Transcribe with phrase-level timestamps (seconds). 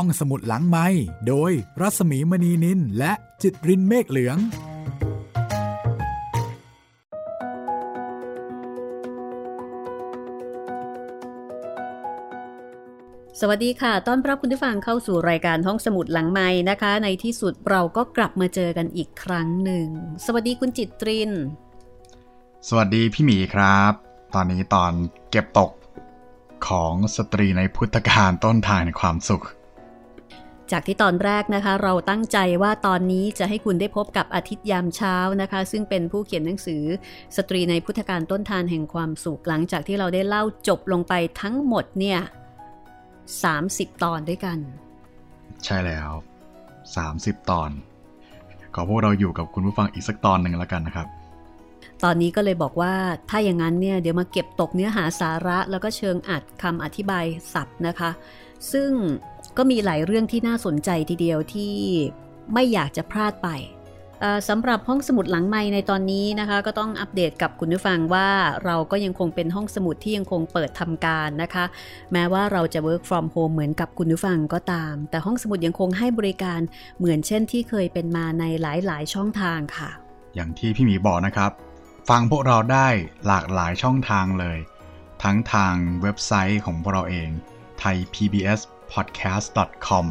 [0.00, 0.86] ห้องสมุดหลังไม้
[1.28, 4.38] โดยรัสมีมณีนินและจิตรินเมฆเหลือง
[13.40, 19.86] สวัสดีค่ะ ต้อนรับคุณผู้ฟังเข้าสู่รายการห้องสมุดหลังไม้นะคะ ในที่สุดเราก็กลับมาเจอกันอีกครั้งหนึ่ง
[20.24, 21.30] สวัสดีคุณจิตริน
[22.68, 23.92] สวัสดีพี่หมีครับ
[24.34, 24.92] ตอนนี้ตอน
[25.30, 25.70] เก็บตก
[26.68, 29.46] ของสตรีในพุทธการต้นทางในความสุข
[30.72, 36.82] จากที่ตอนแรกนะคะ เราตั้งใจว่าตอนนี้จะให้คุณได้พบกับอาทิตย์ยามเช้านะคะ ซึ่งเป็นผู้เขียนหนังสือ
[37.36, 42.18] สตรีในพุทธการต้นทานแห่งความสุขหลังจากที่เราได้เล่าจบลงไปทั้งหมดเนี่ย
[43.52, 44.58] 30 ตอนด้วยกัน
[45.64, 46.10] ใช่แล้ว
[46.84, 47.70] 30 ตอน
[48.74, 51.06] ขอพวกเราอยู่กับคุณผู้ฟังอีกสักตอนหนึ่งแล้วกันนะครับ
[52.04, 52.94] ตอนนี้ก็เลยบอกว่า
[53.30, 58.10] ถ้าอย่างนั้นเนี่ยเดี๋ยวมาเก็บตกเนื้อหาสาระแล้วก็เชิงอัดคำอธิบายศัพท์นะคะ
[58.72, 58.90] ซึ่ง
[59.56, 61.74] ก็มีหลายเรื่องที่น่าสนใจทีเดียวที่
[62.52, 63.50] ไม่อยากจะพลาดไป
[64.48, 68.28] สำหรับห้องสมุดหลังไม้ในตอนนี้นะคะ ก็ต้องอัปเดตกับคุณผู้ฟังว่า
[68.64, 71.64] เราก็ยังคงเป็นห้องสมุดที่ยังคงเปิดทำการนะคะ
[72.12, 76.60] แม้ว่าเราจะ work from home เหมือนกับคุณผู้ฟังก็ตาม แต่ห้องสมุดยังคงให้บริการ
[76.98, 79.90] เหมือนเช่นที่เคยเป็นมาในหลายๆ ช่องทางค่ะ
[80.34, 81.50] อย่างที่พี่หมีบอกนะครับ
[82.08, 82.88] ฟังพวกเราได้
[83.26, 84.58] หลากหลายช่องทางเลย
[85.22, 87.28] ทั้งทางเว็บไซต์ของพวกเราเอง
[88.92, 90.06] thaipbspodcast.com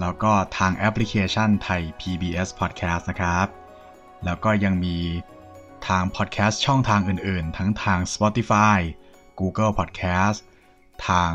[0.00, 3.46] แล้วก็ทางแอปพลิเคชันไทย PBS Podcast นะครับ
[4.24, 4.98] แล้วก็ยังมี
[5.88, 8.78] ทาง podcast ช่องทางอื่นๆ ทั้งทาง Spotify
[9.40, 10.38] Google Podcast
[11.08, 11.32] ทาง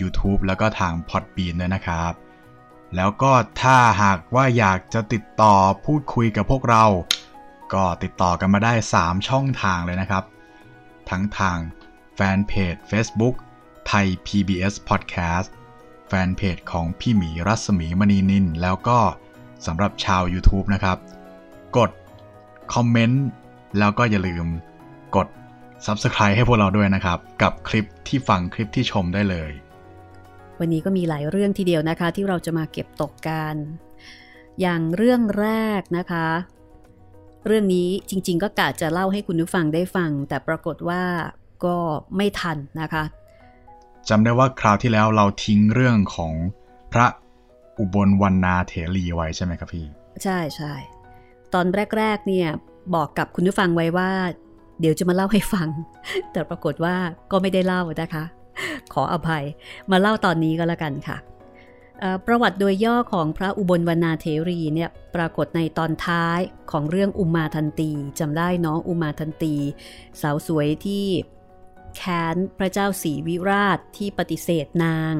[0.00, 2.12] YouTube แล้วก็ทาง Podbean ด้วยนะครับ
[2.96, 6.84] แล้วก็ถ้าหากว่าอยากจะติดต่อพูดคุยกับพวกเรา
[7.74, 10.24] ก็ติดต่อกันมาได้ 3 ช่องทางเลยนะครับ
[11.10, 11.58] ทั้งทาง
[12.14, 13.34] แฟนเพจ Facebook
[13.86, 15.50] ไทย PBS Podcast
[16.08, 18.98] แฟนเพจของพี่หมีรัศมีมณีนิน แล้วก็
[19.66, 20.98] สำหรับชาว YouTube นะครับ
[21.76, 21.90] กด
[22.74, 23.26] คอมเมนต์
[23.78, 24.46] แล้วก็อย่าลืม
[25.16, 25.28] กด
[25.86, 29.50] Subscribe ให้พวกเราด้วยนะครับ กับคลิปที่ฟังคลิปที่ชมได้เลย
[30.60, 33.54] วันนี้ก็มีหลายเรื่องทีเดียวนะคะ ที่เราจะมาเก็บตกกัน
[34.60, 35.48] อย่างเรื่องแร
[35.80, 36.28] กนะคะ
[37.46, 41.02] เรื่องนี้จริง ๆ ก็กะจะเล่าให้คุณผู้ฟังได้ฟัง แต่ปรากฏว่า
[41.64, 41.76] ก็
[42.16, 43.04] ไม่ทันนะคะ
[44.08, 46.34] จำได้ว่าคราวที่แล้วเราทิ้งเรื่องของ
[46.92, 47.06] พระ
[47.78, 49.86] อุบลวรรณาเถรีไว้ใช่ไหมครับพี่
[50.22, 50.72] ใช่ใช่
[51.54, 52.48] ตอนแรก ๆ เนี่ย
[52.94, 54.10] บอกกับคุณผู้ฟังไว้ว่า
[54.80, 55.68] เดี๋ยวจะมาเล่าให้ฟัง
[56.32, 56.96] แต่ปรากฏว่า
[57.30, 58.24] ก็ไม่ได้เล่านะคะ
[58.92, 59.44] ขออภัย
[59.90, 61.16] มาเล่าตอนนี้ก็แล้วกันค่ะ
[62.26, 66.40] ประวัติโดยย่อของพระอุบลวรรณาเถรีเนี่ยปรากฏในตอนท้าย
[66.70, 69.54] ของเรื่องอุมาทันตีจำได้เนาะอุมาทันตี
[70.20, 71.06] สาวสวยที่
[71.96, 75.14] แค้นพระเจ้าศรีวิราชที่ปฏิเสธนาง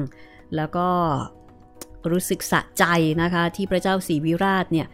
[0.55, 0.89] แล้วก็
[2.11, 2.85] รู้สึกสะใจ
[3.21, 4.87] นะคะที่พระเจ้าศรีวิราชเนี่ย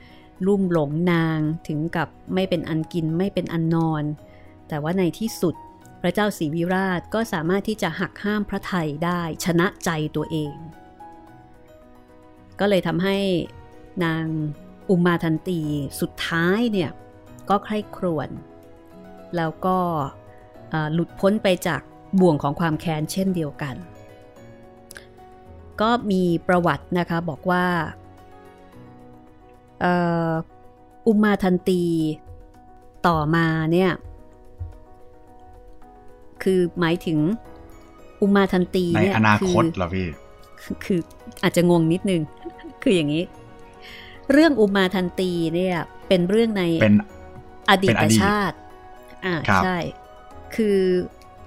[0.48, 4.04] ลุ่มหลงนางถึงกับไม่เป็นอันกินไม่เป็นอันนอน
[4.68, 5.56] แต่ว่าในที่สุด
[6.02, 10.56] พระเจ้าศรีวิราชก็สามารถที่จะหักห้ามพระไทยได้ชนะใจตัวเอง
[12.60, 13.18] ก็เลยทำให้
[14.06, 14.26] นาง
[14.90, 15.62] อุมาทันตี
[16.02, 16.92] สุดท้ายเนี่ย
[17.50, 18.30] ก็ใคร่ครวญ
[19.36, 19.78] แล้วก็
[20.94, 21.82] หลุดพ้นไปจาก
[22.20, 23.76] บ่วงของความแค้นเช่นเดียวกัน
[25.82, 27.66] ก็มีประวัตินะคะบอกว่า
[29.82, 29.94] เอ่
[30.30, 30.32] อ
[31.08, 31.84] อุมาทันตี
[33.08, 33.92] ต่อมาเนี่ย
[36.44, 37.20] คือหมายถึง
[38.22, 40.08] อุมาทันตีในเนี่ยอนาคตคือเหรอพี่
[40.62, 41.00] คือคือ
[41.44, 42.22] อาจจะงงนิดนึง
[42.82, 43.24] คืออย่างนี้
[44.32, 46.96] เรื่องอุมาทันตีเนี่ย เป็นเรื่องในเป็น
[47.70, 48.58] อดีเป็นตอดีตชาติ
[49.26, 49.78] อ่าครับใช่
[50.56, 50.80] คือ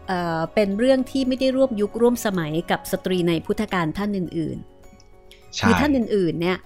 [0.08, 6.58] เอ่อเป็นเรื่องที่ไม่ได้ร่วมยุคร่วมสมัยกับสตรีในพุทธการท่านอื่นๆใช่คือท่านอื่นๆ เนี่ย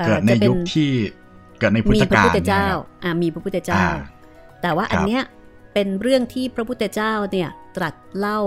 [0.00, 0.90] อ่อเกิดในจะป็ยุคที่
[1.58, 3.96] เกิดในพุทมีธพระกาลพุทธเจ้านี่ยอ่ามีพระพุทธเจ้าอ่า
[4.62, 5.22] แต่ว่าอันครับเนี้ย
[5.74, 8.40] เป็นเรื่องที่พระพุทธเจ้าเนี่ยตรัสเล่า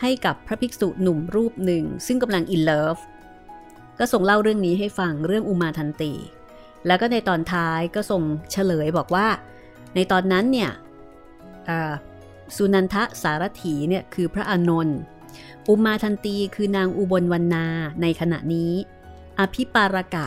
[0.00, 2.98] ให้กับพระภิกษุหนุ่มรูปหนึ่ง ซึ่งกำลังอินเลิฟ
[3.98, 6.12] ก็ส่งเล่าเรื่องนี้ให้ฟังเรื่องอุมาทันตี
[6.86, 9.26] แล้วก็ในตอนท้ายก็ส่งเฉลยบอกว่า
[9.94, 10.76] ในตอนนั้นเนี่ยอ่า
[12.56, 14.98] สุนันทะสารถีเนี่ยคือพระอานนท์
[15.68, 17.66] อุมาทันตีคือนางอุบลวรรณา
[18.02, 18.72] ในขณะนี้
[19.40, 20.26] อภิปารกะ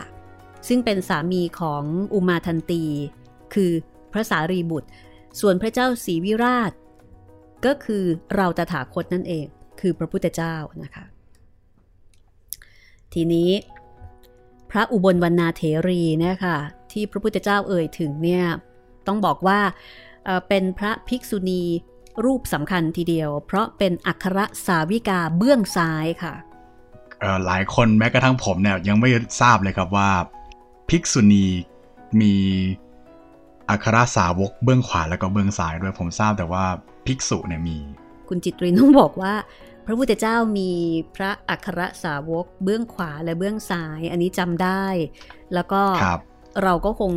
[0.67, 1.83] ซึ่งเป็นสามีของ
[2.13, 2.83] อุมาทันตี
[3.53, 3.71] คือ
[4.11, 4.89] พระสารีบุตร
[5.39, 6.71] ส่วนพระเจ้าศรีวิราช
[7.65, 8.03] ก็คือ
[8.35, 9.45] เราตถาคตนั่นเอง
[9.79, 11.05] คือพระพุทธเจ้านะคะ
[13.13, 13.51] ทีนี้
[14.71, 16.57] พระอุบลวรรณาเถรีเนี่ยค่ะ
[16.91, 18.45] ที่พระพุทธเจ้าเอ่ยถึงเนี่ย
[19.07, 19.59] ต้องบอกว่า
[20.25, 21.63] เอ่อเป็นพระภิกษุณี
[22.25, 26.33] รูปสำคัญทีเดียว เพราะเป็นอัครสาวิกาเบื้องซ้ายค่ะ
[27.45, 29.09] หลายคนแม้กระทั่งผมเนี่ยยังไม่
[29.41, 30.09] ทราบเลยครับว่า
[30.89, 31.45] ภิกษุณี
[32.21, 32.33] มี
[33.69, 36.63] อัครสาวกเบื้องขวาแล้วก็เบื้องซ้ายด้วยผมทราบแต่ว่า
[37.07, 37.77] ภิกษุเนี่ยมี
[38.27, 39.33] คุณจิตรินต้องบอกว่า
[39.85, 40.71] พระพุทธเจ้ามี
[41.15, 44.85] พระอัครสาวกเบื้องขวาและเบื้องซ้าย อันนี้จำได้
[45.53, 45.81] แล้วก็
[46.63, 47.11] เราก็คง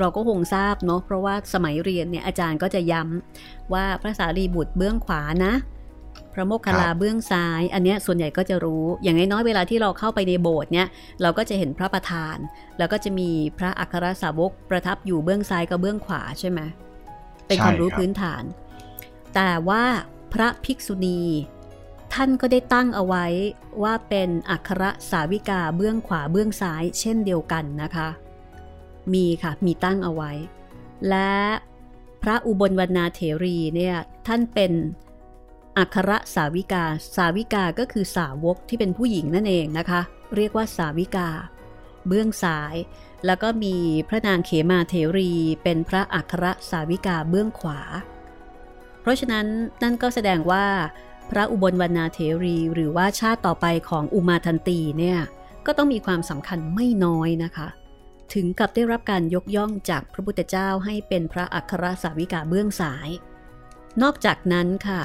[0.00, 5.54] เราก็คงทราบเนาะเพราะว่าสมัยเรียนเนี่ยอาจารย์ก็จะย้ำว่าพระสารีบุตรเบื้องขวานะ
[6.32, 10.88] พระโมคคัลลาเบื้องซ้าย อันนี้ส่วนใหญ่ก็จะรู้อย่างน้อยเวลาที่เราเข้าไปในโบสถ์เนี่ย
[11.22, 12.36] เราก็จะเห็นพระประธาน
[12.78, 16.60] แล้วก็จะมีพระอัครสาวกประทับอยู่เบื้องซ้ายกับเบื้องขวาใช่ไหม
[17.46, 18.42] เป็นความรู้พื้นฐาน
[19.34, 19.84] แต่ว่า
[20.32, 21.22] พระภิกษุณี
[22.14, 23.26] ท่านก็ได้ตั้งเอาไว้
[23.82, 28.08] ว่าเป็นอัครสาวิกาเบื้องขวาเบื้องซ้าย เช่นเดียวกันนะคะ
[29.14, 30.32] มีค่ะ มีตั้งเอาไว้
[31.08, 31.32] และ
[32.22, 33.96] พระอุบลวรรณาเถรีเนี่ย
[34.26, 34.72] ท่านเป็น
[35.78, 36.84] อัครสาวิกา
[37.16, 40.00] สาวิกาก็คือสาวกที่เป็นผู้หญิงนั่นเองนะคะ
[40.36, 41.28] เรียกว่าสาวิกา
[42.06, 42.74] เบื้องซ้าย
[43.26, 43.76] แล้วก็มี
[44.08, 45.30] พระนางเขมาเถรี
[45.62, 47.80] เป็นพระอัครสาวิกาเบื้องขวา
[49.00, 49.46] เพราะฉะนั้น
[49.82, 50.64] นั่นก็แสดงว่า
[51.30, 55.18] พระอุบลวรรณาเถรีหรือว่าชาติต่อไปของอุมาทันตีเนี่ย
[55.66, 57.68] ก็ต้องมีความสำคัญไม่น้อยนะคะ
[58.32, 63.08] ถึงกับได้รับการยกย่องจากพระพุทธเจ้าให้เป็นพระอัครสาวิกาเบื้องสาย
[64.02, 65.02] นอกจากนั้นค่ะ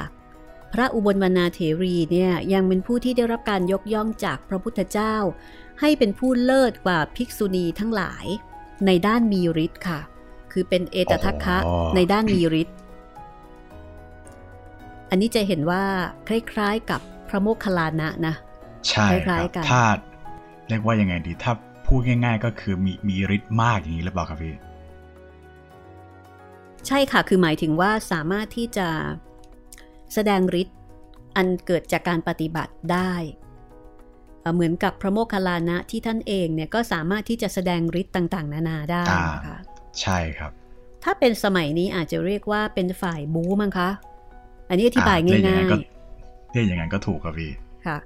[0.74, 5.16] พระอุบลวรรณาเถรีเนี่ยยังเป็นผู้ที่ได้รับการยกย่องจากพระพุทธเจ้า
[5.82, 8.26] ให้เป็นผู้เลิศกว่าภิกษุณีทั้งหลาย
[8.86, 10.00] ในด้านมีฤทธิ์ค่ะ
[10.52, 11.58] คือเป็นเอตทัคคะ
[11.96, 12.76] ในด้านมีฤทธิ์
[15.10, 15.84] อันนี้จะเห็นว่า
[16.28, 18.36] คล้าย ๆ กับพระโมคคัลลานะนะ
[18.88, 19.84] ใช่คล้ายๆกันถ้า
[20.68, 21.54] เรียกว่ายังไงดีถ้า
[21.90, 24.56] พูดง่าย ๆ ก็คือมีมีฤทธิ์มากอย่างนี้หรือเปล่าครับพี่
[26.88, 28.88] ใช่ค่ะคือหมายถึงว่าสามารถที่จะ
[30.14, 30.78] แสดงฤทธิ์
[31.36, 33.14] อันเกิดจากการปฏิบัติได้
[34.54, 39.04] เหมือนกับพระโมคคัลลานะที่ท่านเองเนี่ยก็สามารถที่จะแสดงฤทธิ์ต่าง ๆ นานาได้
[39.48, 39.58] ค่ะ
[40.02, 40.52] ใช่ครับ
[41.04, 43.90] ถ้าเป็นสมัยนี้อาจจะเรียกว่าเป็นฝ่ายบู๊มั้งคะ
[44.70, 47.52] อันนี้อธิบายง่ายๆเรียกอย่างนั้นก็ถูกครับพี่
[47.86, 47.98] ค่ะ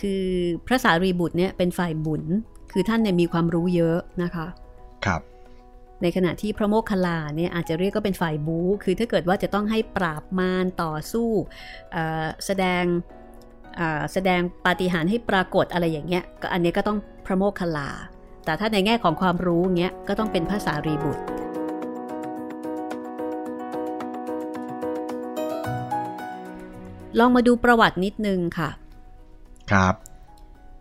[0.00, 0.24] คือ
[0.66, 2.22] พระสารีบุตรเนี่ยเป็นฝ่ายบุญ
[2.72, 4.46] คือท่านเนี่ยมีความรู้เยอะนะคะ
[5.06, 5.20] ครับ
[6.02, 11.30] ในขณะที่พระโมคคัลลาเนี่ยอาจจะเรียกก็เป็นฝ่ายบู๊คือถ้าเกิดว่าจะต้องให้ปราบมารต่อสู้
[12.46, 12.84] แสดง
[14.12, 17.90] แสดงปาฏิหาริย์ให้ปรากฏอะไรอย่างเงี้ยก็อันนี้ก็ต้องพระโมคคัลลา
[18.44, 21.22] แต่ถ้าในแง่ของความรู้เงี้ยก็ต้องเป็นภาษารีบุตร
[27.18, 28.70] ลองมาดูประวัตินิดนึงค่ะ
[29.72, 29.94] ครับ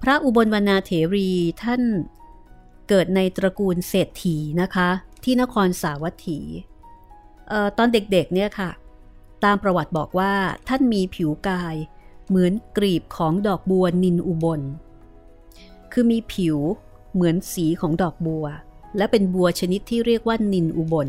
[0.02, 1.30] พระอุบลวรรณาเถรี
[1.64, 1.82] ท่าน
[2.90, 4.90] เกิดในตระกูลเศรษฐีนะคะ
[5.24, 6.40] ที่นครสาวัตถี
[7.52, 8.72] ออตอนเด็กๆเนี่ยค่ะ
[9.44, 10.34] ตามประวัติบอกว่า
[10.68, 11.76] ท่านมีผิวกาย
[12.28, 14.62] เหมือนกลีบของดอกบัวนินอุบล
[15.92, 16.58] คือมีผิว
[17.14, 18.46] เหมือนสีของดอกบัว
[18.98, 21.08] และเป็นบัวชนิดที่เรียกว่านินอุบล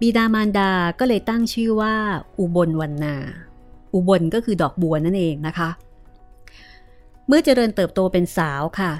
[0.00, 1.94] บิดามารดาก็เลยตั้งชื่อว่า
[2.38, 3.16] อุบลวันนา
[3.94, 5.70] อุบลก็คือดอกบัวนั่นเองนะคะ
[7.26, 8.92] เมื่อเจริญเติบโตเป็นสาวค่ะ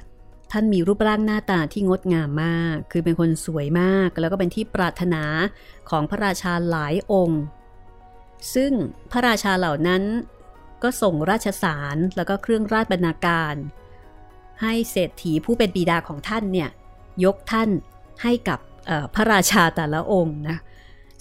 [0.52, 5.22] ท่านมีรูปร่างหน้าตาที่งดงามมาก คือเป็นคนสวยมาก แล้วก็เป็นที่ปรารถนา
[5.90, 7.42] ของพระราชาหลายองค์
[8.54, 8.72] ซึ่ง
[9.10, 10.02] พระราชาเหล่านั้น
[10.82, 13.54] ก็ส่งราชสารแล้วก็เครื่องราชบรรณาการ
[14.62, 16.70] ให้เศรษฐีผู้เป็นบิดาของท่านเนี่ย
[17.24, 17.68] ยกท่าน
[18.22, 18.58] ให้กับ
[19.14, 20.58] พระราชาแต่ละองค์นะ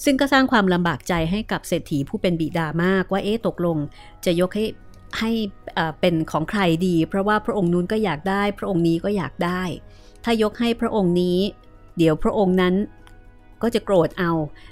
[0.04, 3.78] ซึ่งก็สร้างความลำบากใจให้กับเศรษฐีผู้เป็นบิดามากว่าเอ๊ะตกลง
[4.26, 4.66] จะยกให้
[5.20, 5.32] ให้
[6.00, 9.62] เป็นของใครดี เพราะว่าพระองค์นู้นก็อยากได้ พระองค์นี้ก็อยากได้
[10.24, 11.40] ถ้ายกให้พระองค์นี้
[11.98, 12.76] เดี๋ยวพระองค์นั้น
[13.62, 14.32] ก็จะโกรธเอา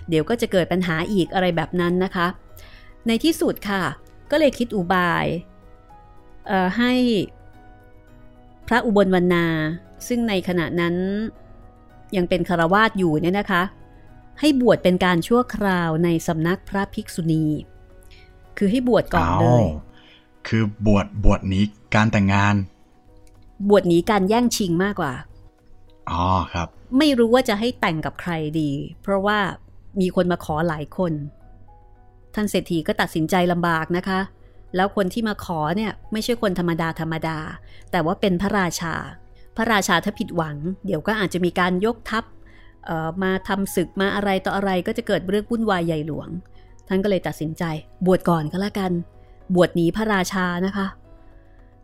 [0.10, 2.28] เดี๋ยวก็จะเกิดปัญหาอีกอะไรแบบนั้นนะคะ
[3.08, 3.84] ในที่สุดค่ะ
[4.32, 5.26] ก็เลยคิดอุบาย
[6.78, 6.94] ให้
[8.68, 9.46] พระอุบลวรรณา
[10.08, 10.96] ซึ่งในขณะนั้น
[12.16, 13.64] ยังเป็นคารวาสอยู่เนี่ยนะคะ
[14.40, 17.46] ให้บวชเป็นการชั่วคราวในสำนักพระภิกษุณี
[18.58, 19.64] คือให้บวชก่อนเลย
[20.48, 21.64] คือบวชบวชนี้
[21.96, 22.56] การแต่งงาน
[23.70, 25.14] บวชนี้การแย่งชิงมากกว่า
[26.10, 26.24] อ๋อ
[26.54, 28.72] ครับ ไม่รู้ว่าจะให้แต่งกับใครดี
[29.02, 29.40] เพราะว่า
[30.00, 31.14] มีคนมาขอหลายคน
[32.34, 34.20] ท่านเศรษฐีก็ตัดสินใจลำบากนะคะ
[34.76, 37.38] แล้วคนที่มาขอเนี่ยไม่ใช่คนธรรมดาธรรมดา
[37.92, 38.94] แต่ว่าเป็นพระราชา
[39.58, 42.24] พระราชาถ้าผิดหวัง เดี๋ยวก็อาจจะมีการยกทัพ
[43.24, 46.30] มาทำศึกมาอะไรต่ออะไรก็จะเกิดเรื่องวุ่นวายใหญ่หลวง
[46.88, 47.64] ท่านก็เลยตัดสินใจ
[48.06, 48.92] บวชก่อนก็แล้วกัน
[49.56, 50.88] บวชหนีพระราชานะคะ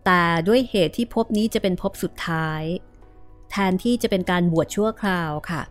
[0.06, 2.64] แต่ด้วยเหตุที่พบนี้จะเป็นพบสุดท้าย
[3.52, 5.62] แทนที่จะเป็นการบวชชั่วคราวค่ะ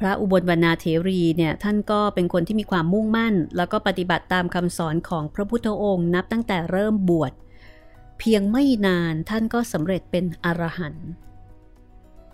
[0.00, 7.32] พระอุบลวรรณาเถรีเนี่ยท่านก็เป็นคนที่มีความมุ่งมั่น แล้วก็ปฏิบัติตามคำสอนของพระพุทธองค์นับตั้งแต่เริ่มบวช
[8.18, 11.08] เพียงไม่นานท่านก็สำเร็จเป็นอรหันต์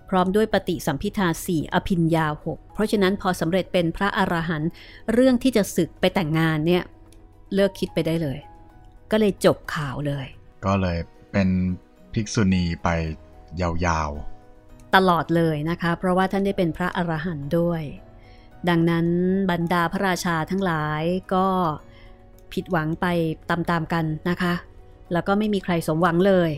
[0.09, 4.71] พร้อมด้วยปฏิสัมพิทาสี่อภินยาหกเพราะฉะนั้นพอสำเร็จเป็นพระอรหันต์
[5.13, 6.83] เรื่องที่จะศึกไปแต่งงานเนี่ย
[7.55, 8.39] เลิกคิดไปได้เลย
[9.13, 10.27] ก็เลยจบข่าวเลย
[10.67, 10.99] ก็เลย
[11.33, 11.49] เป็น
[12.15, 12.89] ภิกษุณีไป
[13.61, 17.83] ยาวๆ ตลอดเลยนะคะ เพราะว่าท่านได้เป็นพระอรหันต์ด้วย
[18.69, 19.07] ดังนั้น
[19.51, 21.03] บรรดาพระราชาทั้งหลาย
[21.35, 21.47] ก็
[22.53, 23.07] ผิดหวังไป
[23.51, 24.55] ตามๆกันนะคะ
[25.13, 26.51] แล้วก็ไม่มีใครสมหวังเลย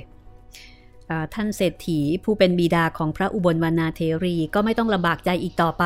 [1.34, 5.84] ท่านเศรษฐีผู้เป็นบิดาของพระอุบลวรรณาเทรีก็ไม่ต้องลำบากใจอีกต่อไป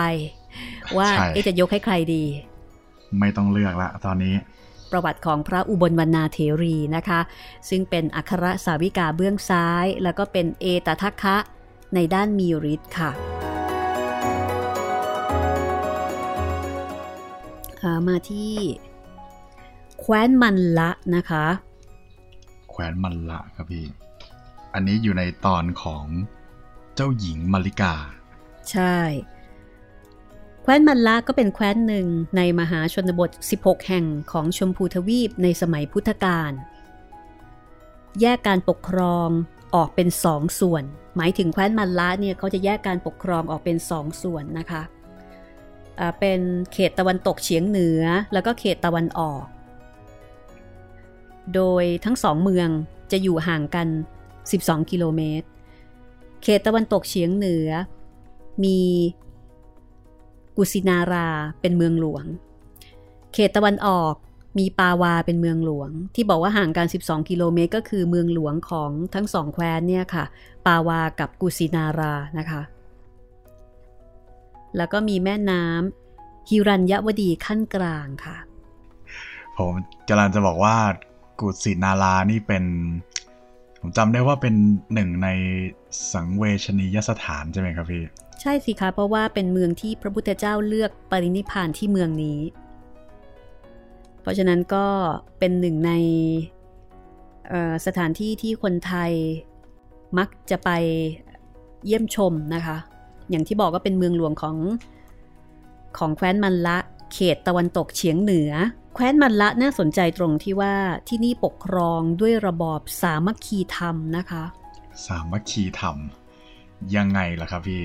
[0.96, 1.08] ว่า
[1.46, 2.24] จะยกให้ใครดี
[3.20, 4.34] ไม่ต้องเลือกละตอนนี้
[4.92, 7.20] ประวัติของพระอุบลวรรณาเทรีนะคะ
[7.68, 11.36] ซึ่งเป็นอัครสาวิกาเบื้องซ้าย แล้วก็เป็นเอตทัคคะ
[11.94, 13.10] ในด้านมีฤทธิ์ค่ะ
[18.08, 18.54] มาที่
[20.00, 21.46] แคว้นมันละนะคะ
[22.70, 23.84] แคว้นมันละครับพี่
[24.74, 26.04] อันนี้อยู่ในตอนของ
[26.94, 27.94] เจ้าหญิงมาริกา
[28.70, 28.98] ใช่
[30.68, 32.06] ว้นมันละก็เป็นแคว้นหนึ่ง
[32.36, 36.52] ในมหาชนบท 16 แห่งของชมพูทวีปในสมัยพุทธกาล
[38.20, 39.28] แยกการปกครอง
[39.74, 40.84] ออกเป็นสองส่วน
[41.16, 44.82] หมายถึงแคว้นมันละเนี่ยเขาจะแยกการปกครองออกเป็นสองส่วนนะคะ
[46.20, 46.40] เป็น
[46.72, 49.44] เขตตะวันตกเฉียงเหนือแล้วก็เขตตะวันออก
[51.54, 52.68] โดยทั้งสองเมือง
[53.12, 53.88] จะอยู่ห่างกัน
[54.38, 55.46] 12 กิโลเมตร
[56.42, 57.68] เขตตะวันตกเฉียงเหนือ
[58.64, 58.78] มี
[60.60, 61.28] กุสินารา
[61.60, 62.24] เป็นเมืองหลวง
[63.32, 64.14] เขตตะวันออก
[64.58, 70.24] มีปาวาเป็นเมืองหลวง ที่บอกว่าห่างกัน 12 กิโลเมตร ก็คือเมืองหลวงของทั้งสองแคว้นเนี่ยค่ะ
[70.66, 72.62] ปาวากับกุสินารานะคะ
[74.76, 78.36] แล้วก็มีแม่น้ำฮิรัญยวดีขั้นกลางค่ะ
[79.56, 79.72] ผม
[80.08, 80.76] จรันจะบอกว่า
[81.40, 82.64] กุสินารานี่เป็น
[83.80, 84.54] ผมจำได้ว่าเป็น
[84.94, 85.28] หนึ่งใน
[86.12, 88.04] สังเวชนียสถานใช่ไหมครับพี่
[88.40, 92.40] ใช่สิคะเพราะว่าเป็นเมืองที่พระพุทธเจ้าเลือกปรินิพานที่เมืองนี้
[94.20, 94.86] เพราะฉะนั้นก็
[95.38, 95.92] เป็นหนึ่งใน
[97.86, 99.12] สถานที่ที่คนไทย
[100.18, 100.70] มักจะไป
[101.84, 102.76] เยี่ยมชมนะคะ
[103.30, 104.56] อย่างที่บอกก็เป็นเมืองหลวงของ
[105.98, 106.78] ของแคว้นมันละ
[107.12, 108.52] เขตตะวันตกเฉียงเหนือ
[108.94, 110.74] แคว้นมันละน่าสนใจตรงที่ว่า
[111.08, 114.44] ที่นี่ปกครองด้วยระบอบสามัคคีธรรมนะคะ
[115.06, 115.96] สามัคคีธรรม
[116.96, 117.84] ยังไงล่ะครับพี่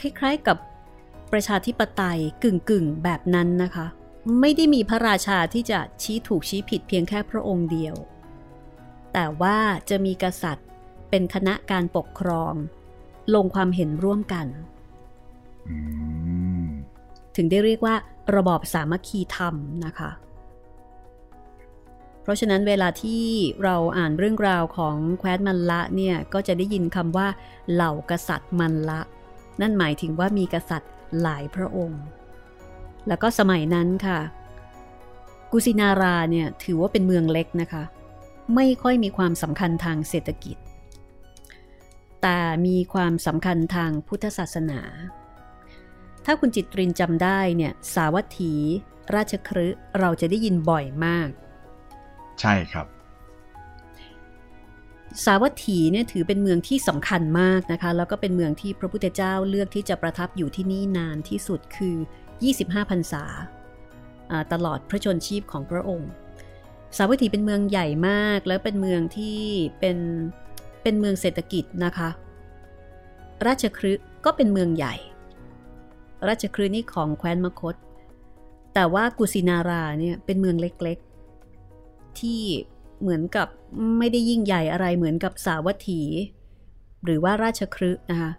[0.00, 0.56] คล้าย ๆกับ
[1.32, 3.86] ประชาธิปไตยกึ่งๆแบบนั้นนะคะ
[4.40, 7.94] ไม่ได้มีพระราชาที่จะชี้ถูกชี้ผิดเพียงแค่พระองค์เดียว
[9.12, 9.58] แต่ว่า
[9.90, 10.66] จะมีกษัตริย์
[11.10, 12.54] เป็นคณะการปกครอง
[13.34, 14.46] ลงความเห็นร่วมกัน
[17.36, 17.94] ถึงได้เรียกว่า
[18.36, 19.54] ระบอบสามัคคีธรรม
[19.86, 20.10] นะคะ
[22.22, 23.24] เพราะฉะนั้นเวลาที่
[23.64, 27.26] เราอ่านเรื่องราวของแคว้นมันละเนี่ย ก็จะได้ยินคำว่า
[27.72, 29.00] เหล่ากษัตริย์มันละ
[29.60, 32.02] นั่นหมายถึงว่ามีกษัตริย์หลายพระองค์
[33.08, 34.20] แล้วก็สมัยนั้นค่ะ
[35.50, 37.82] กุสินาราเนี่ยถือว่าเป็นเมืองเล็กนะคะ
[38.54, 40.56] ไม่ค่อยมีความสำคัญทางเศรษฐกิจ
[42.22, 44.80] แต่มีความสำคัญทางพุทธศาสนา
[46.24, 48.54] ถ้าคุณจิตรินจำได้เนี่ยสาวัตถี
[49.14, 49.66] ราชครื
[49.98, 51.28] เราจะได้ยินบ่อยมาก
[52.40, 52.86] ใช่ครับ
[55.24, 61.96] สาวัตถีเนี่ยถือเป็นเมืองที่สำคัญมากนะคะ แล้วก็เป็นเมืองที่พระพุทธเจ้าเลือกที่จะประทับอยู่ที่นี่นานที่สุดคือ
[62.42, 63.24] 25พรรษา
[64.52, 66.10] ตลอดพระชนชีพของพระองค์
[66.96, 69.38] สาวัตถีเป็นเมืองใหญ่มาก แล้วเป็นเมืองที่
[69.80, 69.96] เป็น
[70.82, 72.10] เป็นเมืองเศรษฐกิจนะคะ
[73.46, 73.92] ราชครื
[74.24, 74.94] ก็เป็นเมืองใหญ่
[76.28, 77.74] ราชครืนี่ของแคว้นมคต
[78.74, 82.42] แต่ว่ากุสินาราเนี่ยเป็นเมืองเล็กๆ ที่
[83.00, 83.48] เหมือนกับ
[83.98, 86.02] ไม่ได้ยิ่งใหญ่อะไรเหมือนกับสาวัตถี
[87.04, 88.30] หรือว่าราชครึนะคะ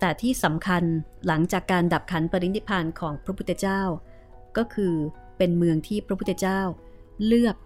[0.00, 0.82] แต่ที่สำคัญ
[1.26, 3.82] หลังจากการดับขันปรินิพานของพระพุทธเจ้า
[4.56, 4.94] ก็คือ
[5.38, 6.60] เป็นเมืองที่พระพุทธเจ้า
[7.26, 7.56] เลือก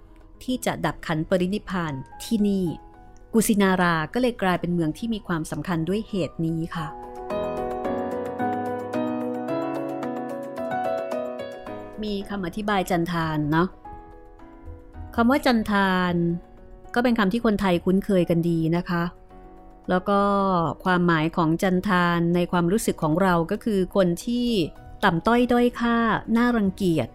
[0.45, 1.93] ที่จะดับขันปรินิพาน
[2.25, 2.65] ที่นี่
[3.33, 6.87] กุสินาราก็เลยกลายเป็นเมืองที่มีความสำคัญด้วยเหตุนี้ค่ะ
[12.03, 13.69] มีคำอธิบายจันทานเนาะ
[15.15, 16.15] คำว่าจันทาน
[16.95, 19.05] ก็เป็นคำที่คนไทยคุ้นเคยกันดีนะคะ
[19.91, 20.21] แล้วก็
[20.85, 24.49] ความหมายของจันทานในความรู้สึกของเราก็คือคนที่
[25.05, 25.97] ต่ำต้อยด้อยค่า
[26.37, 27.09] น่ารังเกียจ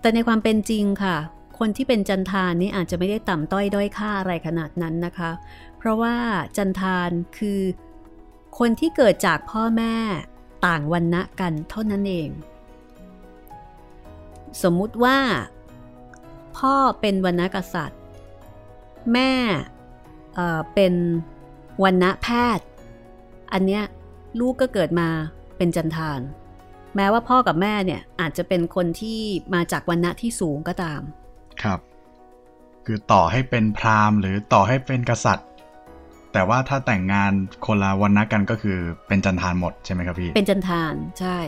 [0.00, 1.16] แต่ในความเป็นจริงค่ะ
[1.58, 5.30] คนที่เป็นจันทานนี่อาจจะไม่ได้ต่ำต้อยด้อยค่าอะไรขนาดนั้นนะคะ
[5.78, 6.14] เพราะว่า
[6.56, 7.60] จันทานคือ
[8.58, 9.96] คนที่เกิดจากพ่อแม่
[10.66, 12.30] ต่างวันณะกันเท่านั้นเอง
[14.62, 15.18] สมมุติว่า
[16.58, 18.00] พ่อเป็นวรรณกษัตริย์
[19.12, 19.32] แม่
[20.34, 20.94] เเป็น
[21.84, 22.66] วันณะแพทย์
[23.52, 23.84] อันเนี้ย
[24.40, 25.08] ลูกก็เกิดมา
[25.56, 26.20] เป็นจันทาน
[26.96, 29.20] แม้ว่าพ่อกับแม่เนี่ยอาจจะเป็นคนที่
[29.54, 31.00] มาจากวันณะที่สูงก็ตาม
[31.62, 31.80] ครับ
[32.86, 35.48] คือต่อให้เป็นพราหมณ์ หรือต่อให้เป็นกษัตริย์
[36.32, 37.32] แต่ว่าถ้าแต่งงาน
[37.66, 41.38] คนละวันณะกันก็คือเป็นจันทานหมดใช่ไหมครับพี่ เป็นจันทานใช่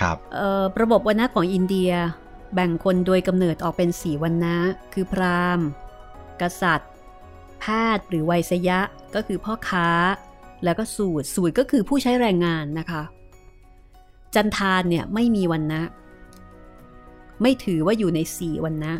[0.00, 0.16] ครับ
[0.82, 1.92] ระบบวันณะของอินเดีย
[2.54, 4.56] แบ่งคนโดยกำเนิดออกเป็นสีวันนะ
[4.92, 5.66] คือพราหมณ์
[6.40, 6.90] กษัตริย์
[7.60, 7.64] แพ
[7.96, 8.80] ทย์หรือไวยสยะ
[9.14, 9.88] ก็คือพ่อค้า
[10.64, 13.02] แล้วก็สูตรสูตรก็คือผู้ใช้แรงงานนะคะ
[14.34, 15.82] จันทานเนี่ยไม่มีวันนะ
[17.42, 18.94] ไม่ถือว่าอยู่ในสี่วันนะ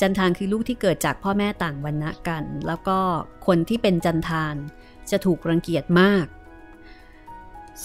[0.00, 2.98] จันทานคือลูกที่เกิดจากพ่อแม่ต่างวันนะกัน แล้วก็
[3.46, 4.54] คนที่เป็นจันทาน
[5.10, 6.26] จะถูกรังเกียจมาก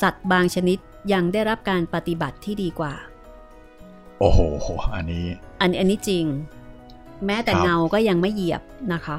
[0.01, 0.77] สัตว์บางชนิด
[1.13, 2.93] ยังได้รับการปฏิบัติที่ดีกว่า
[4.19, 4.39] โอ้โห
[4.95, 5.25] อันนี้
[5.61, 6.25] อันอันนี้จริง
[7.25, 8.61] แม้แต่เงาก็ยังไม่เหยียบ
[8.93, 9.17] นะคะ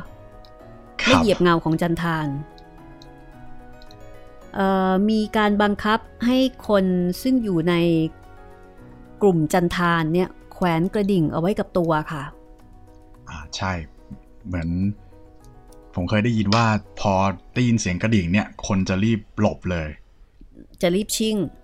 [1.06, 2.26] ไม่เหยียบเงาของจันทาน
[5.10, 6.84] มีการบังคับให้คน
[7.22, 7.74] ซึ่งอยู่ใน
[9.22, 12.22] กลุ่มจันทานเนี่ย แขวนกระดิ่งเอาไว้กับตัวค่ะ
[13.28, 13.72] อ่าใช่
[14.46, 14.68] เหมือน
[15.94, 16.66] ผมเคยได้ยินว่า
[17.00, 17.12] พอ
[17.54, 19.88] ได้ยินเสียงกระดิ่งเนี่ย คนจะรีบหลบเลย
[20.82, 21.36] จะรีบชิ่ง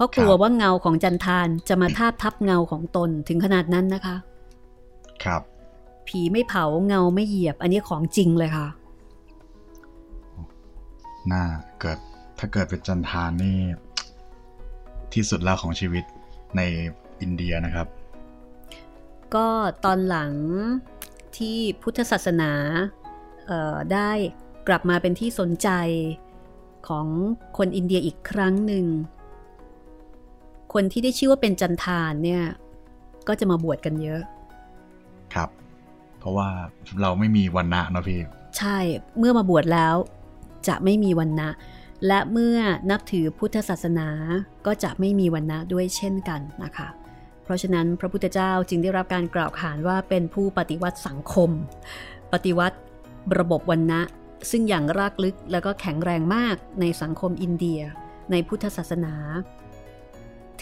[0.00, 4.16] ราะกลัวว่าเงาของจันทานจะมาทาบทับเงาของตนถึงขนาดนั้นนะคะ
[5.24, 5.42] ครับ
[6.08, 8.68] ผีไม่เผาเงาไม่เหยียบ อันนี้ของจริงเลยค่ะ
[11.32, 11.42] น่า
[11.80, 11.98] เกิด
[12.38, 13.58] ถ้าเกิดเป็นจันทานนี่
[15.12, 16.04] ที่สุดแล้วของชีวิต
[16.56, 16.60] ใน
[17.20, 17.86] อินเดียนะครับ
[19.34, 19.48] ก็
[19.84, 20.32] ตอนหลัง
[21.36, 22.52] ที่พุทธศาสนา
[23.92, 24.10] ได้
[24.68, 25.68] กลับมาเป็นที่สนใจ
[26.88, 27.06] ของ
[27.56, 28.84] คนอินเดียอีกครั้งหนึ่ง
[30.72, 32.42] คนที่ได้ชื่อว่าเป็นจันทานเนี่ย
[33.28, 34.20] ก็จะมาบวชกันเยอะ
[35.34, 35.48] ครับ
[36.18, 36.48] เพราะว่า
[37.00, 38.20] เราไม่มีวันนะเนาะพี่
[38.58, 38.78] ใช่
[39.18, 39.94] เมื่อมาบวชแล้ว
[40.68, 41.48] จะไม่มีวันนะ
[42.06, 42.56] และเมื่อ
[42.90, 44.08] นับถือพุทธศาสนา
[44.66, 46.88] ก็จะไม่มีวันนะด้วยเช่นกันนะคะ
[47.44, 51.50] เพราะฉะนั้นพระพุทธเจ้าจึงได้รับการกล่าวขานว่าเป็นผู้ปฏิวัติสังคม
[52.32, 52.78] ปฏิวัติ
[53.38, 54.00] ระบบวันนะ
[54.50, 57.80] ซึ่งอย่างรากลึกแล้วก็แข็งแรงมากในสังคมอินเดีย
[58.30, 59.14] ในพุทธศาสนา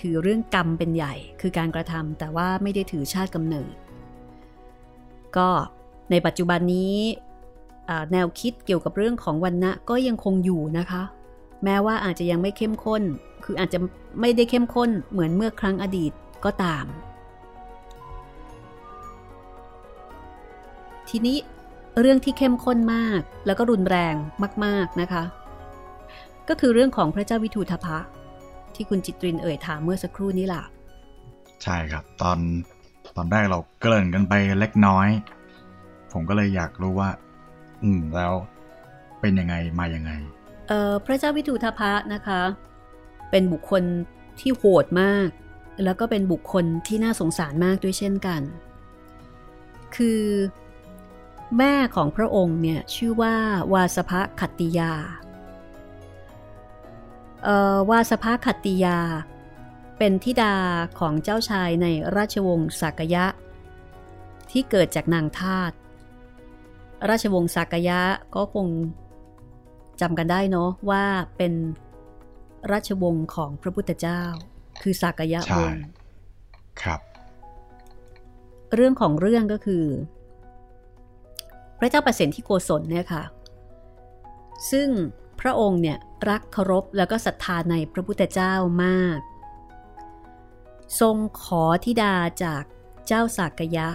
[0.01, 3.75] ถือเรื่องกรรมเป็นใหญ่ คือการกระทำแต่ว่าไม่ได้ถือชาติกำเนิด
[5.37, 5.49] ก็
[6.11, 6.97] ในปัจจุบันนี้
[8.13, 11.03] แนวคิดเกี่ยวกับเรื่องของวันณะก็ยังคงอยู่นะคะ
[11.65, 13.03] แม้ว่าอาจจะยังไม่เข้มข้น
[13.45, 13.79] คืออาจจะ
[14.21, 16.13] ไม่ได้เข้มข้นเหมือนเมื่อครั้งอดีต
[16.45, 16.87] ก็ตาม
[21.09, 21.39] ทีนี้
[22.01, 24.15] เรื่องที่เข้มข้นมากแล้วก็รุนแรง
[24.65, 25.25] มาก ๆนะคะ
[26.49, 27.99] ก็คือเรื่องของพระเจ้าวิทูธพะ
[28.75, 30.63] ที่คุณจิตรินเอ่ยถามเมื่อสักครู่นี้ล่ะ
[31.63, 32.39] ใช่ครับ ตอน
[33.17, 35.09] ตอนแรกเราเกริ่นกันไปเล็กน้อย
[36.13, 37.11] ผมก็เลยอยากรู้ว่า
[37.83, 38.33] อืมแล้ว
[39.21, 40.13] เป็นยังไงมายังไง
[40.69, 42.41] เอ่อพระเจ้าวิทูธพะนะคะ
[43.31, 43.83] เป็นบุคคล
[44.41, 45.29] ที่โหดมาก
[45.85, 48.43] แล้วก็เป็นบุคคลที่น่าสงสารมากด้วยเช่นกัน
[49.97, 50.23] คือ
[51.59, 53.35] แม่ของพระองค์เนี่ยชื่อว่า
[53.73, 54.93] วาสภขัตติยา
[57.91, 58.99] วาสภาขัตติยา
[59.99, 60.55] เป็นธิดา
[60.99, 63.27] ของเจ้าชายในราชวงศ์สักยะ
[64.51, 65.73] ที่เกิดจากนางทาต
[67.09, 68.01] ราชวงศ์สักยะ
[68.35, 68.67] ก็คง
[70.01, 71.05] จำกันได้เนาะว่า
[71.37, 71.53] เป็น
[72.73, 74.23] ราชวงศ์ของพระพุทธเจ้า
[74.83, 75.83] คือสักยะวงศ์
[76.83, 77.01] ครับ
[78.75, 79.85] เรื่องของเรื่องก็คือ
[81.79, 83.23] พระเจ้าประสิทธิโกศลเนี่ยค่ะ
[84.71, 84.89] ซึ่ง
[85.41, 88.55] พระองค์เนี่ย รักเคารพแล้วก็ศรัทธาในพระพุทธเจ้า
[88.85, 89.19] มาก
[91.01, 92.63] ทรงขอทิดาจาก
[93.07, 93.89] เจ้าสากยะ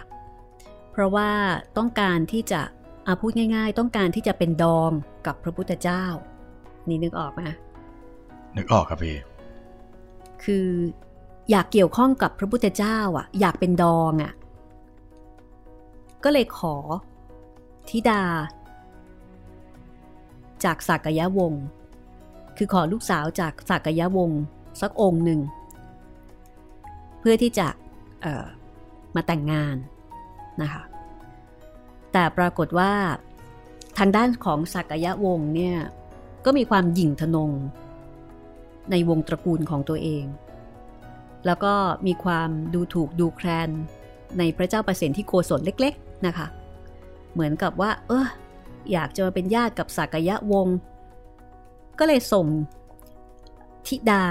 [0.92, 1.32] เพราะว่า
[1.78, 2.62] ต้องการที่จะ
[3.08, 4.92] อาพูดง่าย ๆ ต้องการที่จะเป็นดอง
[5.26, 6.04] กับพระพุทธเจ้า
[6.88, 7.42] นี่นึกออกไหม
[8.58, 9.18] นึกออกครับพี่
[10.44, 10.68] คือ
[11.52, 14.34] อยากเกี่ยวข้องกับพระพุทธเจ้าอะ อยากเป็นดองอะ
[16.24, 16.76] ก็เลยขอ
[17.90, 18.24] ทิดา
[20.64, 21.66] จากสักยะวงศ์
[22.58, 24.42] คือขอลูกสาวจากสักยะวงศ์
[24.82, 25.40] สักองค์หนึ่ง
[27.20, 27.68] เพื่อที่จะ
[29.16, 29.76] มาแต่งงาน
[30.62, 30.84] นะคะ
[32.14, 32.92] แต่ปรากฏว่า
[33.98, 35.78] ทางด้านของสักยะวงศ์เนี่ย
[36.46, 37.52] ก็มีความหยิ่งทนง
[38.92, 40.26] ในวงตระกูลของตัวเอง
[41.46, 41.74] แล้วก็
[42.08, 43.70] มีความดูถูกดูแคลน
[44.38, 46.48] ในพระเจ้าประสิทธิโกศลเล็ก ๆนะคะ
[47.34, 48.28] เหมือนกับว่า เออ
[48.92, 50.76] อยากจะมาเป็นญาติกับสักยะวงศ์
[52.00, 52.48] ก็เลยส่ง
[53.88, 54.26] ธิดา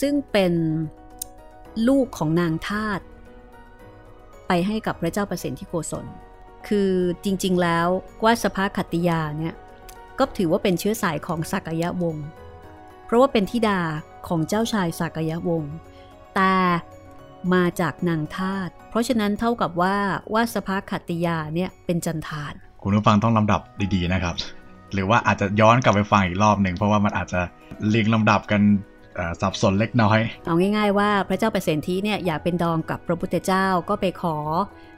[0.00, 0.52] ซึ่งเป็น
[1.88, 3.00] ลูกของนางทาต
[4.46, 6.06] ไปให้กับพระเจ้าประสิทธิโกศล
[6.68, 6.90] คือ
[7.24, 7.88] จริงๆแล้ว
[8.20, 9.54] กว่าสภาขัตติยาเนี่ย
[10.18, 12.26] ก็ถือว่าเป็นเชื้อสายของสักยะวงศ์
[13.04, 13.80] เพราะว่าเป็นธิดา
[14.28, 15.72] ของเจ้าชายสักยะวงศ์
[16.34, 16.54] แต่
[17.54, 19.96] มาจากนางทาตเพราะฉะนั้นเท่ากับว่า
[20.34, 22.52] ว่าสภาขัตติยาเนี่ยเป็นจันทาน
[22.82, 23.60] คุณผู้ฟังต้องลำดับ
[23.94, 24.34] ดีๆนะครับ
[24.94, 27.40] หรือว่าอาจจะย้อนกลับไปฟังอีกรอบหนึ่งเพราะว่ามันอาจจะ
[27.88, 28.62] เรียงลำดับกัน
[29.40, 34.36] สับสนเล็กน้อย เอาง่าย ๆ ว่าพระเจ้าเปรตทีเนี่ยอยากเป็นดองกับพระพุทธเจ้าก็ไปขอ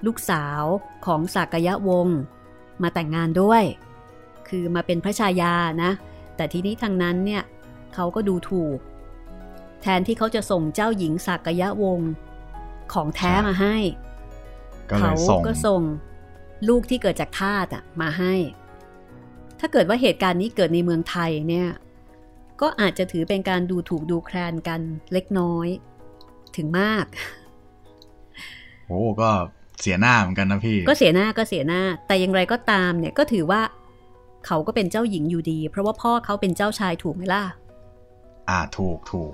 [0.07, 0.63] ลูกสาว
[1.07, 2.19] ของสักยะวงศ์
[2.83, 3.63] มาแต่งงานด้วย
[4.49, 5.91] คือมาเป็นพระชายานะ
[6.37, 7.43] แต่ทีนี้ทางนั้นเนี่ย
[7.95, 8.79] เขาก็ดูถูก
[9.83, 12.11] แทนที่เขาจะส่งเจ้าหญิงสักยะวงศ์
[12.93, 13.77] ของแท้มาให้
[14.99, 15.13] เขา
[15.47, 15.83] ก็ส่ง
[16.69, 18.35] ลูกที่เกิดจากทาตอะมาให้
[19.65, 21.69] ถ้าเกิดว่าเหตุการณ์นี้เกิดในเมืองไทยเนี่ย
[22.61, 24.81] ก็อาจจะถือเป็นการดูถูกดูแคลนกัน
[25.13, 25.69] เล็กน้อย
[26.57, 27.07] ถึงมาก
[28.87, 29.31] โอ้ก็
[29.81, 33.63] เสียหน้าเหมือนกันนะพี่ ก็เสียหน้าก็เสียหน้า แต่อย่างไรก็ตามเนี่ยก็ถือว่า
[34.47, 37.43] เขาก็เป็นเจ้าหญิงอยู่ดี เพราะว่าพ่อเขาเป็นเจ้าชายถูกไหมล่ะ
[38.49, 39.33] อ่าถูกถูก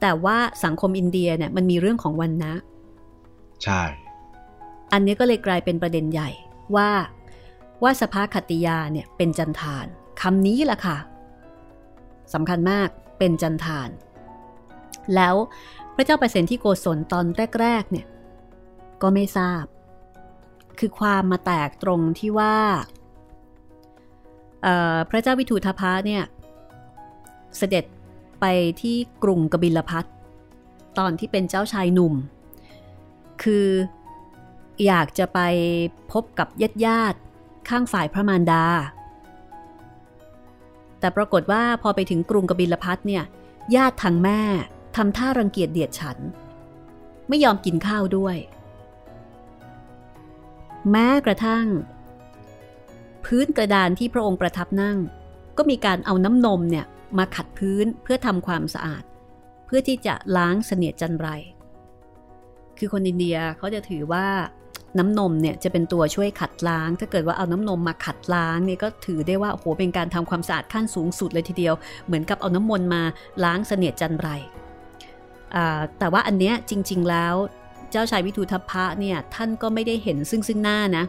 [0.00, 2.54] แต่ว่าสังคมอินเดียเนี่ยมันมีเรื่องของวันนะ
[3.64, 3.82] ใช่
[4.92, 6.30] อันนี้ก็เลยกลายเป็นประเด็นใหญ่
[6.76, 6.90] ว่า
[7.82, 9.86] ว่าสภาคติยาเนี่ยเป็นจันทาน
[10.20, 10.98] คำนี้แหละค่ะ
[12.34, 13.88] สำคัญมากเป็นจันทาน
[15.14, 15.34] แล้ว
[15.94, 17.24] พระเจ้าประสิทธิโกศลตอน
[17.60, 18.06] แรก ๆ เนี่ย
[19.02, 19.64] ก็ไม่ทราบ
[20.78, 22.56] คือความมาแตกตรงที่ว่า
[25.10, 26.22] พระเจ้าวิทูธพะเนี่ย
[27.56, 27.84] เสด็จ
[28.40, 28.44] ไป
[28.80, 30.04] ที่กรุงกบิลพัท
[30.98, 32.14] ตอนที่เป็นเจ้าชายหนุ่ม
[33.42, 33.66] คือ
[34.86, 35.38] อยากจะไป
[36.12, 37.18] พบกับญาติญาติ
[37.68, 38.64] ข้างฝ่ายพระมารดา
[40.98, 43.24] แต่ปรากฏว่าพอไปถึงกรุงกบิลพัทเนี่ย
[43.74, 44.40] ญาติทางแม่
[44.96, 46.18] ทำท่ารังเกียจเดียดฉัน
[47.28, 48.36] ไม่ยอมกินข้าวด้วย
[50.90, 51.66] แม้กระทั่ง
[53.24, 54.98] พื้นกระดานที่พระองค์ประทับนั่ง
[55.56, 56.86] ก็มีการเอาน้ำนมเนี่ย
[57.18, 59.04] มาขัดพื้นเพื่อทำความสะอาด
[59.66, 61.28] เพื่อที่จะล้างเสนียดจันไร
[62.78, 64.26] คือคนอินเดียเขาจะถือว่า
[64.98, 71.74] น้ำนมเนี่ยจะเป็นตัวช่วยขัดล้าง ถ้าเกิดว่าเอาน้ำนมมาขัดล้างเนี่ยก็ถือได้ว่าโหเป็นการทำความสะอาดขั้นสูงสุดเลยทีเดียว
[72.06, 73.02] เหมือนกับเอาน้ำมนต์มา
[73.44, 74.28] ล้างเสนียดจันไร
[75.98, 77.34] แต่ว่าอันเนี้ยจริง ๆแล้ว
[77.90, 81.04] เจ้าชายวิทูทัพพะเนี่ยท่านก็ไม่ได้เห็นซึ่งซึ่งหน้านะ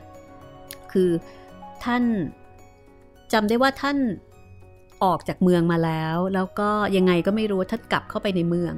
[0.91, 1.09] คือ
[1.83, 2.03] ท่าน
[3.33, 3.97] จำได้ว่าท่าน
[5.03, 8.73] ออกจากเมืองมาแล้ว แล้วก็ยังไงก็ไม่รู้ท่านกลับเข้าไปในเมือง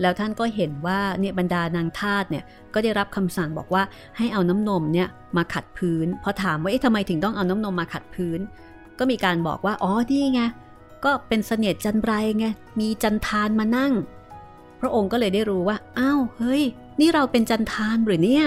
[0.00, 3.82] แล้วท่านก็เห็นว่าเนี่ยบรรดานางทาตเนี่ยก็ได้รับคำสั่งบอกว่า
[4.16, 8.40] ให้เอาน้ำนมเนี่ยมาขัดพื้นพอถามว่าเอ๊ะทำไมถึงต้องเอาน้ำนมมาขัดพื้น
[8.98, 10.42] ก็มีการบอกว่าอ๋อนี่ไง
[11.04, 12.46] ก็เป็นเสนียดจันไรไง
[12.80, 13.92] มีจันทานมานั่ง
[14.80, 16.62] พระองค์ก็เลยได้รู้ว่าอ้าวเฮ้ย
[17.00, 18.46] นี่เราเป็นจันทานหรือเนี่ย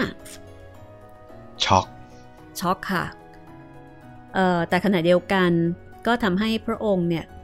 [1.63, 1.85] ช็อก
[2.59, 3.05] ช็อกค่ะ
[4.33, 5.51] เอ่อแต่ขณะเดียวกัน
[6.07, 7.40] ก็ทำให้พระองค์เนี่ยก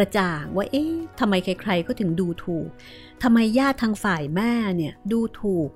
[0.00, 2.68] ระจ่างว่าเอ๊ะทำไมใครๆก็ถึงดูถูก
[3.22, 5.70] ทำไมญาติทางฝ่ายแม่เนี่ยดูถูก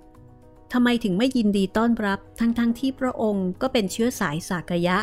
[0.73, 4.99] ทำไมถึงไม่ยินดีต้อนรับทั้งๆทที่พระองค์ก็เป็นเชื้อสายสากยะ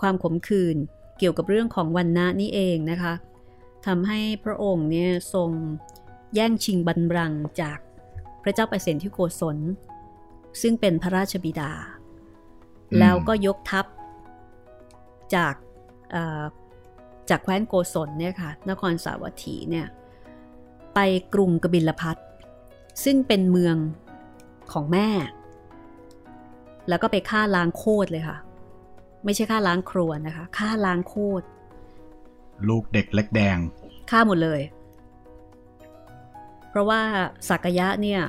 [0.00, 0.76] ความขมขื่น
[1.18, 3.14] เกี่ยวกับเรื่องของวันนะนี่เองนะคะ
[3.86, 5.50] ทำให้พระองค์เนี่ยทรง
[6.34, 7.78] แย่งชิงบัลลังก์จาก
[8.42, 9.58] พระเจ้าประสิทธิโกศล
[10.60, 11.72] ซึ่งเป็นพระราชบิดา
[12.98, 13.86] แล้วก็ยกทัพ
[15.34, 15.54] จาก
[17.30, 19.86] จากแคว้นโกศลเนี่ยค่ะนครสาวัตถีเนี่ย
[20.94, 20.98] ไป
[21.34, 22.16] กรุงกบิลพัท
[23.04, 23.76] ซึ่งเป็นเมือง
[24.72, 25.08] ของแม่
[26.88, 28.38] แล้วก็ไปฆ่าล้างโคตรเลยค่ะ
[29.24, 31.44] ไม่ใช่ฆ่าล้างครัวนะคะฆ่าล้างโคตร
[32.68, 33.58] ลูกเด็กเล็กแดง
[34.10, 34.60] ฆ่าหมดเลย
[36.68, 37.00] เพราะว่า
[37.48, 38.20] สักยะเนี่ย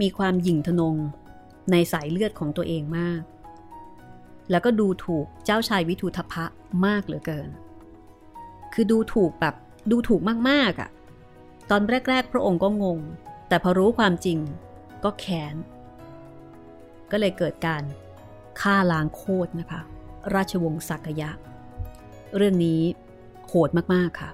[0.00, 0.96] มีความหยิ่งทนง
[1.70, 3.20] ในสายเลือดของตัวเองมาก
[4.50, 6.44] แล้วก็ดูถูกเจ้าชายวิทูทพะ
[6.86, 7.50] มากเหลือเกิน
[8.72, 9.54] คือดูถูกแบบ
[9.90, 10.90] ดูถูกมากๆอะ่ะ
[11.70, 12.98] ตอนแรก ๆ พระองค์ก็งง
[13.48, 14.38] แต่พอรู้ความจริง
[15.04, 15.54] ก็แค้น
[17.10, 17.82] ก็เลยเกิดการ
[18.60, 19.80] ฆ่าล้างโคตรนะคะ
[20.34, 21.30] ราชวงศ์สักยะ
[22.36, 22.80] เรื่องนี้
[23.46, 24.30] โหดมากๆค่ะ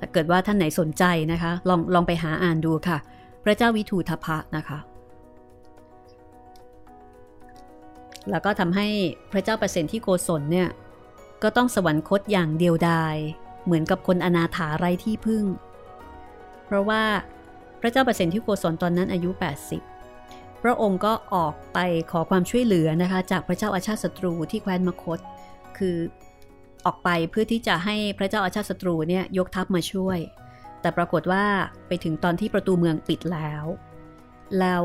[0.00, 2.98] ถ้าเกิดว่าท่านไหนสนใจนะคะ ลองลองไปหาอ่านดูค่ะ
[3.44, 4.78] พระเจ้าวิทูทพะนะคะ
[8.30, 8.88] แล้วก็ทำให้
[9.32, 10.68] พระเจ้าประสิทธิโกศลเนี่ย
[11.42, 13.16] ก็ต้องสวรรคตอย่างเดียวดาย
[13.64, 15.44] เหมือนกับคนอนาถาไร้ที่พึ่ง
[16.64, 17.02] เพราะว่า
[17.80, 19.30] พระเจ้าประสิทธิโกศลตอนนั้นอายุ
[19.96, 21.78] 80 พระองค์ก็ออกไป
[22.10, 25.18] ขอความช่วยเหลือนะคะ จากพระเจ้าอาชาติศัตรูที่แคว้นมคต
[25.78, 25.96] คือ
[26.86, 30.18] ออกไปเพื่อที่จะให้พระเจ้าอาชาติศัตรูเนี่ยยกทัพมาช่วย
[30.80, 31.44] แต่ปรากฏว่า
[31.88, 33.64] ไปถึงตอนที่ประตูเมืองปิดแล้ว
[34.60, 34.84] แล้ว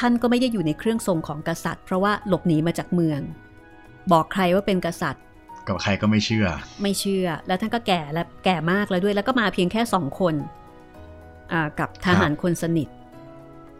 [0.00, 3.20] ท่านก็ไม่ได้อยู่ในเครื่องทรงของกษัตริย์ เพราะว่าหลบหนีมาจากเมือง
[4.12, 5.24] บอกใครว่าเป็นกษัตริย์
[5.68, 6.46] กับใครก็ไม่เชื่อ
[6.82, 10.34] ไม่เชื่อ แล้วท่านก็แก่และแก่มากแล้วด้วย แล้วก็มาเพียงแค่สองคน
[11.80, 12.88] กับทหารคนสนิท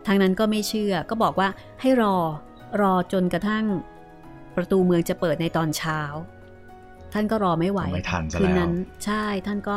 [0.06, 1.48] ทางนั้นก็ไม่เชื่อ ก็บอกว่า
[1.80, 2.16] ให้รอ
[2.80, 3.64] รอจนกระทั่ง
[4.56, 6.00] ประตูเมืองจะเปิดในตอนเช้า
[7.12, 7.80] ท่านก็รอไม่ไหว
[8.40, 8.72] คืนนั้น
[9.04, 9.76] ใช่ท่านก็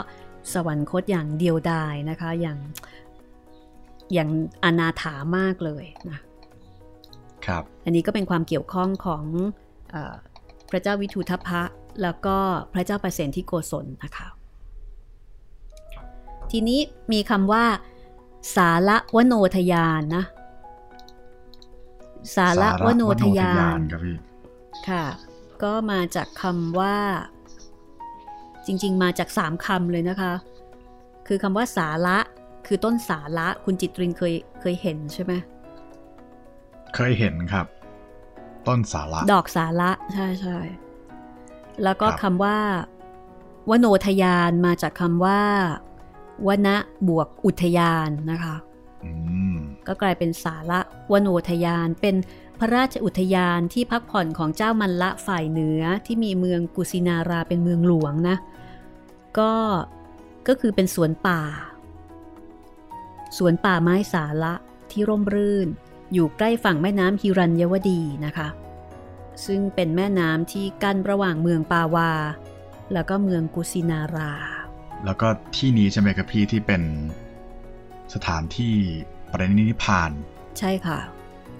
[0.53, 2.57] สวรรคตอย่างเดียวดายนะคะ อย่าง
[4.13, 4.29] อย่าง
[4.63, 6.19] อนาถามากเลยนะ
[7.47, 9.23] ครับอันนี้ก็เป็นความเกี่ยวข้องของ
[9.93, 9.95] อ
[10.69, 11.61] พระเจ้าวิทูทพะ
[12.01, 12.37] แล้วก็
[12.73, 14.27] พระเจ้าประเสนที่โกศลนะคะ
[16.51, 16.79] ทีนี้
[17.11, 17.65] มีคำว่า
[18.55, 20.23] สาระวโนทยานนะ
[22.35, 23.79] สาระวโนทยาน
[24.89, 25.05] ค่ะ
[25.63, 26.97] ก็มาจากคำว่า
[28.65, 30.33] จริง ๆ มาจากสามคำเลยนะคะ
[31.27, 32.17] คือคำว่าสาระ
[32.67, 35.33] คือต้นสาระคุณจิตรินเคยเคยเห็นใช่ไหม
[36.95, 37.65] เคยเห็นครับ
[38.67, 40.57] ต้นสาระ ดอกสาระใช่ใช่
[41.83, 42.57] แล้วก็คำว่า
[43.69, 45.41] วโนทยานมาจากคำว่า
[46.47, 46.69] วณ
[47.07, 48.55] บวกอุทยานนะคะ
[49.87, 50.79] ก็กลายเป็นสาระ
[51.11, 52.15] วโนทยานเป็น
[52.59, 58.37] พระราชอุทยานที่พักผ่อนของเจ้ามันละฝ่ายเหนือที่มีเมืองกุสินาราเป็นเมืองหลวงนะ
[59.39, 59.53] ก็
[60.47, 61.41] ก็คือเป็นสวนป่า
[63.37, 64.53] สวนป่าไม้สาระ
[64.91, 65.67] ที่ร่มรื่น
[66.13, 68.47] อยู่ใกล้ฝั่งแม่น้ำฮิรัญยวดีนะคะ
[69.45, 72.11] ซึ่งเป็นแม่น้ำที่กั้นระหว่างเมืองปาวา
[72.93, 74.33] แล้วก็เมืองกุสินารา
[75.05, 76.81] แล้วก็ที่นี้ใช่ไหมครับพี่ที่เป็น
[78.13, 78.73] สถานที่
[79.31, 80.11] ปรินิพาน
[80.59, 80.99] ใช่ค่ะ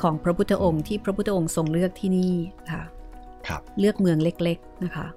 [0.02, 2.34] ของพระพุทธองค์ที่พระพุทธองค์ทรงเลือกที่นี่
[2.72, 2.84] ค่ะ
[3.48, 5.08] ครับเลือกเมืองเล็ก ๆนะคะ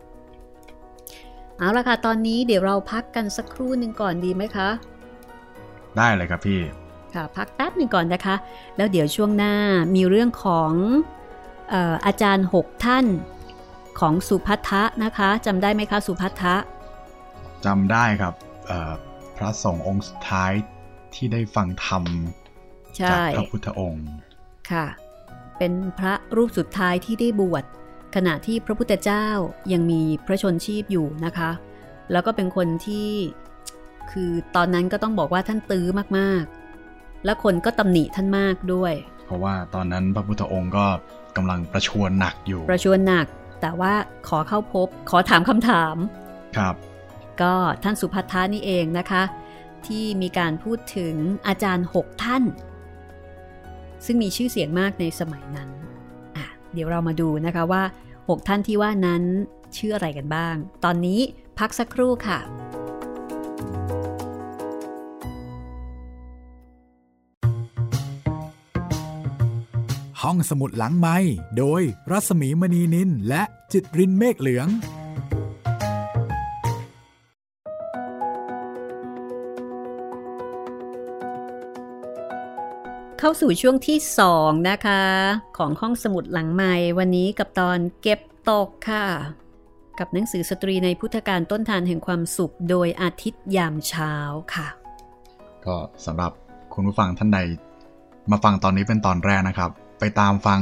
[1.59, 4.68] เอาละค่ะ ตอนนี้เดี๋ยวเราพักกันสักครู่หนึ่งก่อนดีไหมคะ
[5.96, 6.61] ได้เลยครับพี่
[7.16, 8.35] ค่ะ พักแป๊บหนึ่งก่อนนะคะ
[8.76, 9.55] แล้วเดี๋ยวช่วงหน้า
[9.94, 10.72] มีเรื่องของ
[12.07, 13.07] อาจารย์หกท่าน
[14.00, 16.55] ของสุพัทธะนะคะจำได้ไหมคะสุพัทธะ
[17.66, 18.35] จำได้ครับ
[19.37, 20.52] พระสงฆ์องค์สุดท้าย
[21.14, 22.05] ที่ได้ฟังธรรม
[23.00, 24.07] จากพระพุทธองค์
[24.70, 24.87] ค่ะ
[25.59, 27.64] เป็นพระรูปสุดท้ายที่ได้บวช
[28.14, 29.26] ขณะที่พระพุทธเจ้า
[29.72, 31.50] ยังมีพระชนชีพอยู่นะคะ
[32.12, 33.11] แล้วก็เป็นคนที่
[34.11, 35.87] คือตอนนั้นก็ต้องบอกว่าท่านตื้อ
[36.18, 36.65] มากๆ
[37.24, 38.92] และคนก็ตำหนิท่านมากด้วย
[39.26, 40.87] เพราะว่าตอนนั้นพระพุทธองค์ก็
[41.37, 43.26] กำลังประชวรหนักอยู่ ประชวรหนัก
[43.61, 43.92] แต่ว่า
[44.29, 45.96] ขอเข้าพบ ขอถามคำถาม
[46.57, 46.74] ครับ
[47.42, 49.22] ก็ท่านสุพัทธานี่เองนะคะ
[49.87, 51.14] ที่มีการพูดถึง
[51.46, 52.42] อาจารย์หกท่าน
[54.05, 55.70] ซึ่งมีชื่อเสียงมากในสมัยนั้น
[56.37, 57.83] อะเดี๋ยวเรามาดูนะคะว่า
[58.16, 59.22] 6 ท่านที่ว่านั้น
[59.76, 61.20] ชื่ออะไรกันบ้าง ตอนนี้
[61.59, 62.38] พักสักครู่ค่ะ
[70.31, 71.17] ห้องสมุดหลังไม้
[71.59, 74.69] โดยรัสมีมณีนินและจิตรินเมฆเหลือง
[83.19, 85.03] เข้าสู่ช่วงที่สองนะคะ
[85.59, 89.07] ของห้องสมุดหลังใหม่วันนี้กับตอนเก็บตกค่ะ
[89.99, 94.15] กับหนังสือสตรีในพุทธกาลต้นธารแห่งความสุขโดยอาทิตย์ยามเช้า
[94.55, 94.69] ค่ะ
[95.67, 96.33] ก็สำหรับ
[96.75, 97.39] คุณผู้ฟังท่านใด
[98.31, 100.61] มาฟังตอนนี้เป็นตอนแรกนะครับ ไปตามฟัง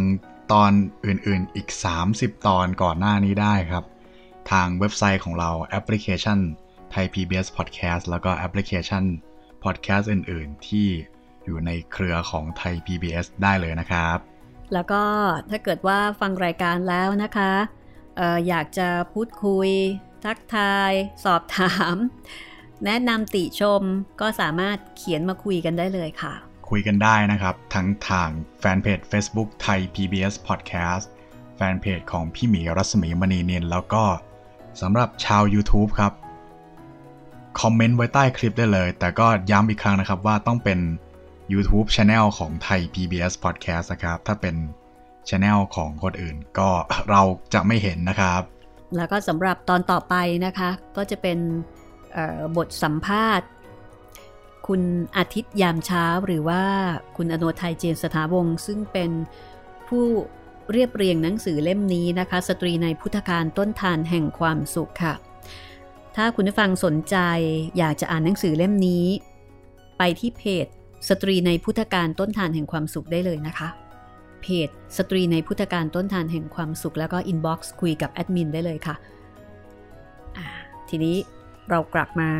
[0.52, 0.72] ตอน
[1.06, 1.68] อื่นๆอีก
[2.06, 3.84] 30 ตอนก่อนหน้านี้ได้ครับ
[4.50, 6.38] ทางเว็บไซต์ของเราแอปพลิเคชัน
[6.90, 9.04] ไทย PBS Podcast แล้วก็แอปพลิเคชัน
[9.64, 10.88] Podcast อื่นๆ ที่
[11.44, 14.18] อยู่ในเครือของไทย PBS ได้เลยนะครับ
[14.72, 15.02] แล้วก็
[15.50, 17.52] ถ้าเกิดว่าฟังรายการแล้วนะคะ
[18.18, 19.70] อออยากจะพูดคุย
[20.24, 20.92] ทักทาย
[21.24, 21.94] สอบถาม
[22.84, 23.82] แนะนำติชม
[24.20, 26.34] ก็สามารถเขียนมาคุยกันได้เลยค่ะ
[26.68, 28.28] คุยกันได้นะครับ ทั้งทาง
[28.60, 31.04] แฟนเพจ Facebook ไทย PBS Podcast
[31.56, 34.04] แฟนเพจของพี่หมีรัศมีมณีเนียนแล้วก็
[34.80, 36.12] สำหรับชาว YouTube ครับ
[37.60, 40.78] คอมเมนต์ไว้ใต้คลิปได้เลย แต่ก็ย้ำอีกครั้งนะครับว่าต้องเป็น
[41.52, 44.56] YouTube Channel ของไทย PBS Podcast นะครับ ถ้าเป็น
[45.28, 46.68] Channel ของคนอื่น ก็
[47.10, 47.22] เรา
[47.54, 48.42] จะไม่เห็นนะครับ
[48.96, 50.14] แล้วก็สำหรับตอนต่อไป
[50.46, 51.38] นะคะ ก็จะเป็น
[52.56, 53.48] บทสัมภาษณ์
[54.66, 54.82] คุณ
[55.16, 56.62] อาทิตย์ยามเช้าหรือว่า
[57.16, 59.10] คุณอโนไทยเจนสถาวงศ์ซึ่งเป็น
[59.88, 60.06] ผู้
[60.72, 65.14] เรียบเรียงหนังสือเล่มนี้นะคะ สตรีในพุทธกาลต้นธารแห่งความสุขค่ะ
[66.16, 67.16] ถ้าคุณผู้ฟังสนใจ
[67.78, 69.06] อยากจะอ่านหนังสือเล่มนี้
[69.98, 70.66] ไปที่เพจ
[71.08, 73.68] สตรีในพุทธกาลต้นธารแห่งความสุขได้เลยนะคะ
[74.42, 78.94] เพจ สตรีในพุทธกาลต้นธารแห่งความสุข แล้วก็ inbox คุยกับแอดมินได้เลยค่ะ
[80.88, 81.16] ทีนี้
[81.70, 82.30] เรากลับมา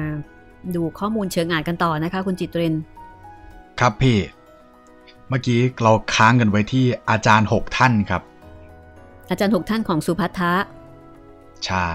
[0.76, 2.74] ดูข้อมูลเชิงอรรถกันต่อนะคะ คุณจิตเรน
[3.80, 4.18] ครับพี่
[5.28, 8.22] เมื่อกี้เราค้างกันไว้ที่อาจารย์หกท่านครับ
[9.30, 10.52] อาจารย์หกท่านของสุภัททะ
[11.66, 11.88] ใช่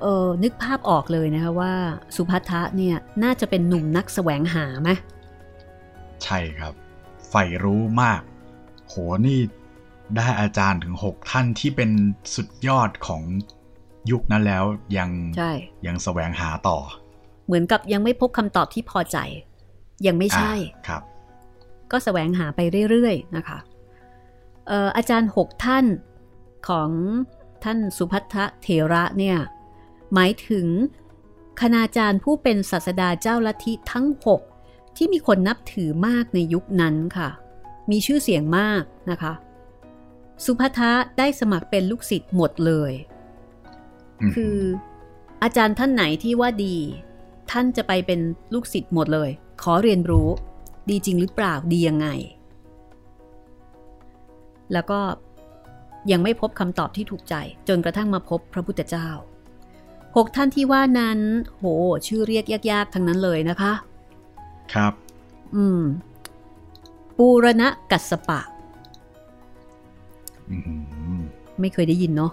[0.00, 1.72] เออนึกภาพออกเลยนะคะว่า
[2.16, 4.90] สุภัททะเนี่ยน่าจะเป็นหนุ่มนักแสวงหาไหม
[6.24, 6.72] ใช่ครับ
[7.28, 8.20] ใฝ่รู้มาก
[8.88, 8.94] โห
[9.26, 9.38] นี่
[10.16, 11.90] ได้อาจารย์ถึงหกท่านที่เป็น
[12.34, 13.22] สุดยอดของ
[14.10, 14.64] ยุคนั้นแล้ว
[14.98, 15.52] ยังใช่
[15.86, 16.78] ยังแสวงหาต่อ
[17.46, 19.18] เหมือนกับยังไม่พบคำตอบที่พอใจ
[20.06, 21.02] ยังไม่ใช่อะครับ
[21.90, 23.58] ก็แสวงหาไปเรื่อย ๆ นะคะ
[24.66, 25.86] เอ่ออาจารย์หกท่าน
[26.68, 26.90] ของ
[27.64, 29.38] ท่านสุพัทธเถระเนี่ย
[30.14, 30.66] หมายถึง
[31.60, 34.06] คณาจารย์ผู้เป็นศาสดาเจ้าลัทธิทั้ง
[34.52, 37.28] 6 ที่มีคนนับถือมากในยุคนั้นค่ะ
[37.90, 39.32] มีชื่อเสียงมากนะคะ
[40.44, 42.92] สุภัททะได้สมัครเป็นลูกศิษย์หมดเลย
[44.20, 44.56] อืมคือ
[45.42, 46.76] อาจารย์ท่านไหนที่ว่าดี
[47.50, 48.20] ท่านจะไปเป็น
[48.54, 49.30] ลูกศิษย์หมดเลย
[49.62, 50.28] ขอเรียนรู้
[50.90, 52.08] ดีจริงหรือเปล่าดียังไง
[54.72, 55.00] แล้วก็
[56.10, 57.34] ยังไม่พบคำตอบที่ถูกใจ
[57.68, 59.08] จนกระทั่งมาพบพระพุทธเจ้า
[60.16, 61.64] หกท่านที่ว่านั้น โห
[62.06, 63.72] ชื่อเรียกยากๆทั้งนั้นเลยนะคะ
[64.74, 64.92] ครับ
[65.54, 65.82] อืม
[67.16, 68.40] ปูรณะกัสสปะ
[70.50, 70.56] อื
[71.20, 71.22] ม
[71.60, 72.32] ไม่เคยได้ยินเนาะ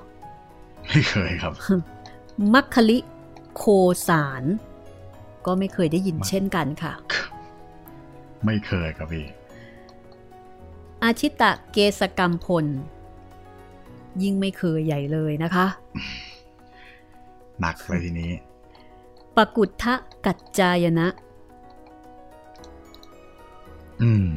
[0.90, 1.54] ไม่เคยครับ
[2.54, 2.98] มัคคลิ
[3.56, 3.64] โค
[4.08, 4.44] สาร
[5.46, 6.94] ก็ไม่เคยได้ยินเช่นกันค่ะ
[8.46, 9.26] ไม่เคยครับพี่
[11.04, 12.66] อาชิตะเกสกรรมพล
[14.24, 15.66] ยิ่งไม่เคยใหญ่เลยนะคะ
[17.60, 18.32] หนักเลยทีนี้
[19.36, 19.94] ปกุฏทะ
[20.26, 21.08] กัจจายนะ
[24.02, 24.28] อืม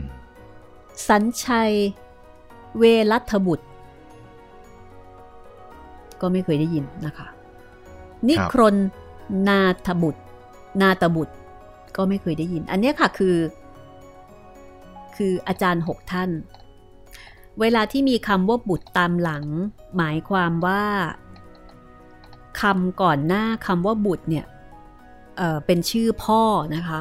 [1.08, 1.72] สัญชัย
[2.78, 3.66] เวรัตบุตร
[6.20, 7.26] ก็ไม่เคยได้ยินนะคะ
[8.28, 8.76] นิครน
[9.48, 10.22] นาทบุตร
[10.82, 11.34] นาตบุตร
[11.96, 13.36] ก็ไม่เคยได้ยิน อันเนี้ยค่ะคือ
[15.16, 16.30] คืออาจารย์หกท่าน
[17.60, 19.44] เวลาที่มีคำว่าบุตรตามหลัง
[19.96, 20.82] หมายความว่า
[22.60, 24.46] คำก่อนหน้าคำว่าบุตรเนี่ย
[25.36, 26.42] เอ่อเป็นชื่อพ่อ
[26.76, 27.00] นะคะ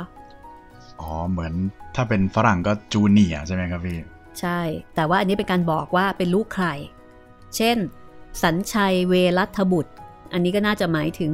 [1.02, 1.54] อ๋อ เหมือน
[1.96, 4.00] ถ้าเป็นฝรั่งก็จูเนียร์ใช่ไหมครับพี่
[4.40, 4.60] ใช่
[4.96, 6.68] แต่ว่าอันนี้เป็นการบอกว่าเป็นลูกใคร
[7.56, 7.78] เช่น
[8.44, 9.94] สัญชัยเวรัตบุตร
[10.34, 11.32] อันนี้ก็น่าจะหมายถึง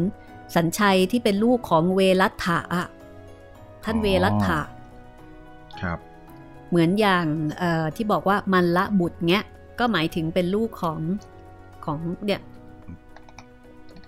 [0.55, 2.87] สัญชัยที่เป็นลูกของเวรัตถะอะ
[3.83, 4.59] ท่านอ๋อเวรัตถะ
[5.81, 5.99] ครับ
[6.69, 7.25] เหมือนอย่าง
[7.57, 9.45] เอ่อที่บอกว่ามันละบุตรเงี้ย
[9.79, 10.99] ก็หมายถึงเป็นลูกของ
[11.85, 12.41] ของเนี่ย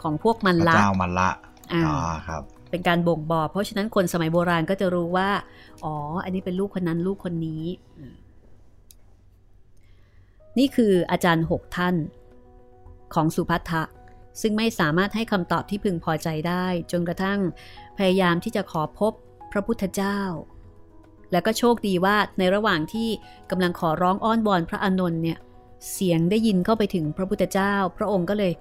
[0.02, 1.30] ของพวกมันพระละเจ้ามันละ
[1.74, 5.30] อ่าอ๋อครับ เป็นการบ่งบอก เพราะฉะนั้นคนสมัยโบราณก็จะรู้ว่า
[5.84, 7.64] อ๋อ อันนี้เป็นลูกคนนั้นลูกคนนี้
[7.98, 8.14] อืม
[10.58, 11.96] นี่คืออาจารย์หกท่าน
[13.14, 13.82] ของสุพัทธะ
[14.42, 17.40] ซึ่งไม่สามารถให้คำตอบที่พึงพอใจได้ จนกระทั่ง
[17.98, 19.14] พยายามที่จะขอพบ
[19.52, 20.20] พระพุทธเจ้า
[21.32, 23.10] แล้วก็โชคดีว่าในระหว่างที่
[23.52, 25.40] กำลังขอร้องอ้อนวอนพระอานนท์เนี่ย
[25.92, 28.54] เสียงได้ยินเข้าไปถึงพระพุทธเจ้า พระองค์ก็เลย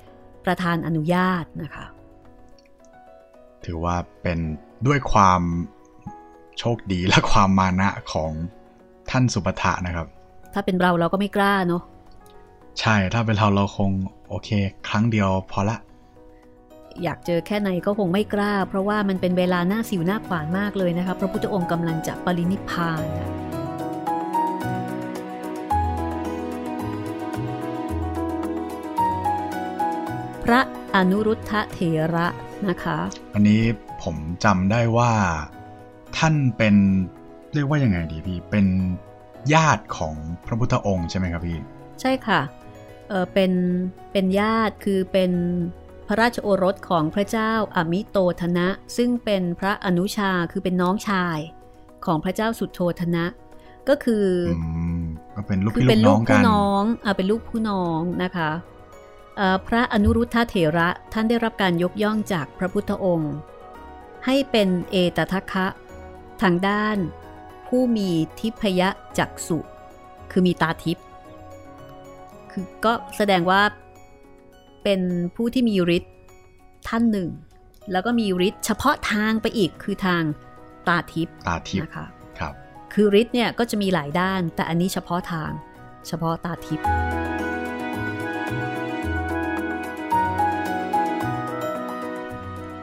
[0.45, 1.85] ประทานอนุญาตนะคะ
[3.65, 4.39] ถือว่าเป็น
[4.87, 5.43] ด้วยความ
[6.59, 8.31] โชคดีและความมานะของ
[9.11, 10.07] ท่านสุปทะนะครับ
[10.55, 11.83] ถ้าเป็นเราเราก็ไม่กล้าเนาะ
[12.81, 13.91] ใช่ถ้าเป็นเราเราคง
[14.29, 14.49] โอเค
[14.89, 15.77] ครั้งเดียวพอละ
[17.03, 23.31] อยากเจอแค่ไหนก็คงไม่กล้า เพราะว่ามันเป็นเวลาหน้าสิวหน้าขวานมากเลยนะคะพระพุทธองค์กำลังจะปรินิพพานนะ
[30.45, 30.61] พระ
[30.95, 31.79] อนุรุทธเถ
[32.15, 32.27] ระ
[32.69, 32.99] นะคะ
[33.35, 33.63] อันนี้
[34.03, 35.13] ผมจำได้ว่า
[36.19, 36.75] ท่านเป็น
[37.55, 38.67] เรียกว่ายังไงดีพี่ เป็น
[39.55, 40.15] ญาติของ
[40.47, 41.59] พระพุทธองค์ใช่ไหมครับพี่
[42.01, 42.41] ใช่ค่ะ
[43.09, 43.53] เออเป็น
[44.13, 45.33] เป็นญาติคือเป็น
[46.09, 51.39] พระราชโอรสของพระเจ้าอมิโตธนะ ซึ่งเป็นพระอนุชาคือเป็นน้องชาย
[52.05, 53.25] ของพระเจ้าสุโธธนะ
[53.89, 54.59] ก็คืออื
[55.03, 55.03] ม
[55.37, 58.51] ก็เป็นลูกคือพี่เป็นลูลูกกน้องกัผู้นน้องอ่าเป็นลูกผู้น้องนะคะ
[59.37, 63.35] เอ่อพระอนุรุทธเถระท่านได้รับการยกย่องจากพระพุทธองค์
[64.27, 65.67] ให้เป็นเอตทัคคะ
[66.43, 66.99] ทางด้าน
[67.69, 68.83] ผู้มีทิพย
[69.19, 69.59] จักษุ
[70.31, 71.05] คือมีตาทิพย์
[72.53, 73.61] คือก็แสดงว่า
[74.85, 75.01] เป็น
[75.37, 76.15] ผู้ที่มีฤทธิ์
[76.89, 77.31] ท่านหนึ่ง
[77.93, 80.23] แล้วก็มีฤทธิ์เฉพาะทางไปอีกคือทาง
[80.89, 82.07] ตาทิพย์ตาทิพย์นะคะ
[82.39, 82.55] ครับ
[82.93, 85.51] คือฤทธิ์เนี่ยก็จะมีหลายด้าน แต่อันนี้เฉพาะทาง
[86.09, 86.87] เฉพาะตาทิพย์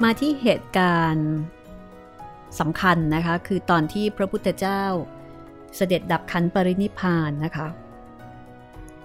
[0.04, 1.30] มาที่เหตุการณ์
[2.60, 4.84] สำคัญนะคะ คือตอนที่พระพุทธเจ้า
[5.76, 7.68] เสด็จดับขันปรินิพพานนะคะ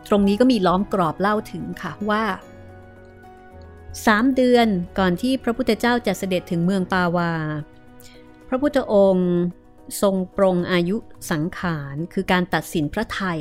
[0.09, 2.25] ตรงนี้ก็มีล้อมกรอบเล่าถึงค่ะว่า
[4.07, 7.33] สามเดือนก่อนที่พระพุทธเจ้าจะเสด็จถึงเมืองปาวา
[8.49, 9.33] พระพุทธองค์
[10.03, 10.97] ทรงปรงอายุ
[11.31, 13.41] สังขารคือการตัดสินพระไทย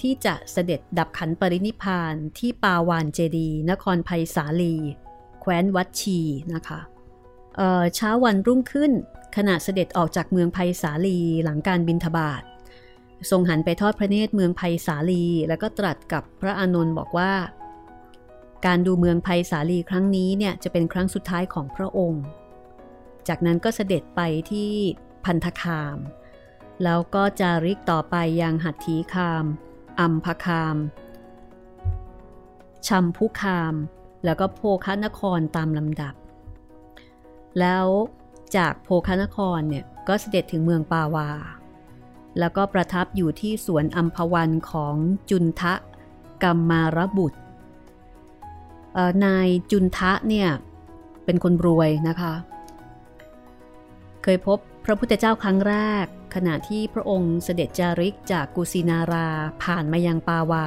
[0.00, 4.74] ที่จะเสด็จดับขันปรินิพานที่ปาวานเจดี นครไผ่สาลี
[5.40, 6.18] แคว้นวัดชี
[6.54, 6.80] นะคะ
[7.94, 8.92] เช้าวันรุ่งขึ้น
[9.36, 12.42] ขณะเสด็จออกจากเมืองไผ่สาลีหลังการบินทบาท
[13.30, 17.32] ทรงหันไปทอดพระเนตรเมืองไผ่สาลี แล้วก็ตรัสกับพระอานนท์บอกว่า
[18.66, 22.24] การดูเมืองไผ่สาลีครั้งนี้เนี่ยจะเป็นครั้งสุดท้ายของพระองค์
[23.28, 24.72] จากนั้นก็เสด็จไปที่
[25.24, 25.96] พันธคาม
[26.84, 29.44] แล้วก็จาริกต่อไปยังหัตถีคาม
[30.00, 30.76] อัมพคาม
[32.86, 33.74] ชัมพุคาม
[34.24, 36.14] แล้วก็โพคานครตามลำดับ
[37.60, 37.86] แล้ว
[38.56, 41.28] จากโพคานครเนี่ยก็เสด็จถึงเมืองปาวา
[42.38, 44.94] แล้วก็ประทับอยู่ที่สวนอัมพวันของ
[45.30, 45.74] จุนทะ
[46.42, 47.40] กัมมารบุตร
[49.24, 50.48] นายจุนทะเนี่ย
[51.24, 52.34] เป็นคนรวยนะคะ
[54.22, 59.28] เคยพบพระพุทธเจ้าครั้งแรก ขณะที่พระองค์เสด็จจาริกจากกุสินารา
[59.62, 60.66] ผ่านมายังปาวา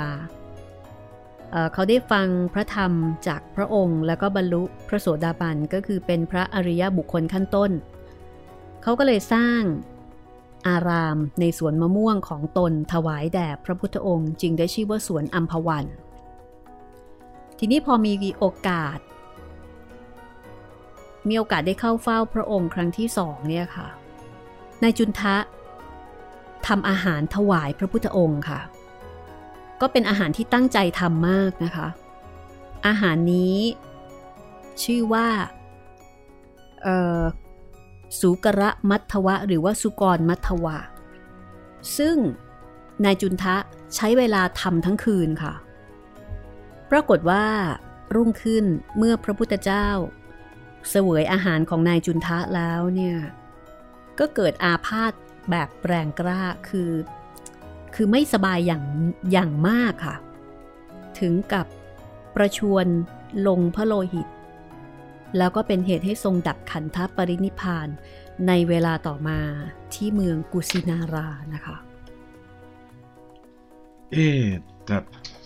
[1.52, 2.92] เเขาได้ฟังพระธรรม
[3.28, 7.72] จากพระองค์ แล้วก็บรรลุพระโสดาบันก็คือเป็นพระอริยบุคคลขั้นต้น
[8.84, 9.62] เขาก็เลยสร้าง
[10.68, 15.86] อารามในสวนมะม่วงของตนถวายแด่พระพุทธองค์จึงได้ชื่อว่าสวนอัมพวัน
[17.60, 18.98] ทีนี้พอมีโอกาส
[21.28, 23.88] มีโอกาสได้เข้าเฝ้าพระองค์ครั้งที่สองเนี่ยค่ะ
[24.84, 25.36] นายจุนทะ
[26.68, 28.62] ทำอาหารถวายพระพุทธองค์ค่ะ
[29.82, 31.88] ก็เป็นอาหารที่ตั้งใจทำมากนะคะ
[32.88, 33.58] อาหารนี้
[34.84, 35.28] ชื่อว่า
[38.20, 40.78] สุกระมัทวะ หรือว่าสุกรมัทวะ
[41.98, 42.18] ซึ่ง
[43.04, 43.56] นายจุนทะ
[43.96, 45.54] ใช้เวลาทำทั้งคืนค่ะ
[46.92, 47.46] ปรากฏว่า
[48.16, 48.66] รุ่งขึ้น
[48.98, 49.88] เมื่อพระพุทธเจ้า
[50.90, 53.18] เสวยอาหารของนายจุนทะแล้วเนี่ย
[54.20, 55.14] ก็เกิดอาพาธ
[55.50, 56.92] แบบแรงกล้าคือ
[57.96, 58.84] คือไม่สบายอย่าง
[59.32, 60.16] อย่างมากค่ะ
[61.20, 61.66] ถึงกับ
[62.36, 62.86] ประชวน
[63.48, 64.28] ลงพระโลหิต
[65.38, 67.88] แล้วก็เป็นเหตุให้ทรงดับขันธปรินิพาน
[68.48, 69.40] ในเวลาต่อมา
[69.94, 71.78] ที่เมืองกุสินารานะคะ
[74.12, 74.28] เอ๊
[74.86, 74.98] แต่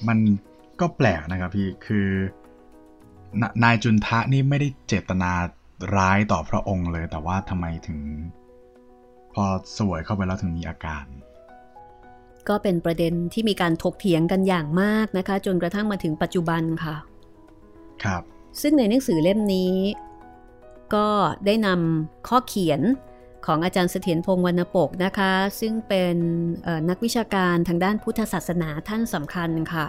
[0.07, 0.17] มัน
[0.79, 2.09] ก็แปลกนะครับพี่คือ
[3.63, 5.32] นายจุนทะนี่ไม่ได้เจตนา
[5.95, 7.99] ร้ายต่อพระองค์เลย แต่ว่าทำไมถึง
[9.34, 9.45] พอ
[9.77, 11.05] สวยเข้าไปแล้วถึงมีอาการ
[12.49, 16.95] ก็เป็นประเด็นที่มีการถกเถียงกันอย่างมากนะคะ จนกระทั่งมาถึงปัจจุบันค่ะ
[18.03, 18.23] ครับ
[18.62, 19.76] ซึ่งในหนังสือเล่มนี้
[20.93, 21.08] ก็
[21.45, 22.82] ได้นำข้อเขียน
[23.45, 26.16] ของอาจารย์เสถียรพงศ์วรรณปกนะคะ ซึ่งเป็น
[26.89, 29.86] นักวิชาการทางด้านพุทธศาสนาท่านสำคัญค่ะ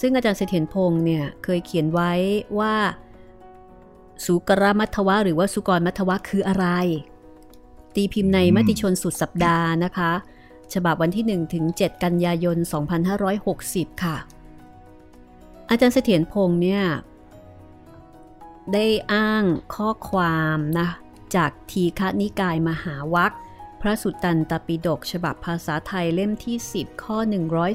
[0.00, 2.12] ซึ่งอาจารย์เสถียรพงศ์เนี่ยเคยเขียนไว้
[2.58, 2.74] ว่า
[4.24, 6.66] สุกรมัทวะ หรือว่าสุกรมัทวะคืออะไร
[7.94, 10.12] ตีพิมพ์ในมติชนสุดสัปดาห์นะคะ
[10.74, 12.56] ฉบับวันที่1ถึง7กันยายน
[13.30, 14.16] 2560 ค่ะ
[15.70, 16.82] อาจารย์เสถียรพงษ์เนี่ย
[18.72, 19.44] ได้อ้าง
[19.74, 20.88] ข้อความนะ
[21.36, 23.32] จากทีฆนิกายมหาวัค
[23.80, 27.18] พระสุตตันตปิฎกฉบับภาษาไทยเล่มที่ 10 ข้อ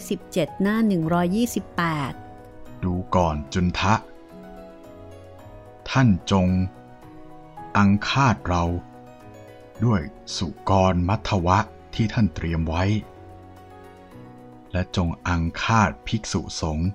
[0.04, 0.78] 117 หน้า
[1.86, 3.94] 128 ดูก่อนจุนทะ
[5.90, 6.48] ท่านจง
[7.78, 8.64] อังคาดเรา
[9.86, 10.02] ด้วย
[10.38, 11.58] สุกรมัทวะ
[11.96, 12.84] ที่ท่านเตรียมไว้
[14.72, 16.90] และจงอังคาดภิกษุสงฆ์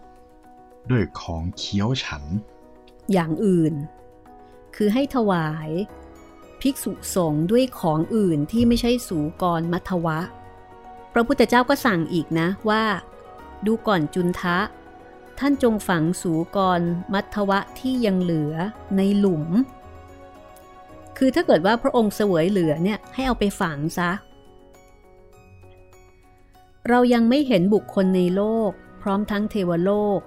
[0.91, 2.25] ด้วยของเคี้ยวฉัน
[3.13, 3.75] อย่างอื่น
[4.77, 5.71] คือให้ถวาย
[6.61, 10.19] ภิกษุสงฆ์ด้วยของอื่นที่ไม่ใช่สูกรมัทวะ
[11.13, 12.85] พระพุทธเจ้าก็สั่งอีกนะว่า
[13.67, 14.59] ดูก่อนจุนทะ
[15.39, 16.81] ท่านจงฝังสูกร
[17.15, 18.55] มัทวะที่ยังเหลือ
[18.97, 19.45] ในหลุม
[21.19, 24.11] คือถ้าเกิดว่าพระองค์เสวยเหลือเนี่ยให้เอาไปฝังซะ
[26.89, 28.71] เรายังไม่เห็นบุคคลในโลก
[29.03, 30.21] พร้อมทั้งเทวโลก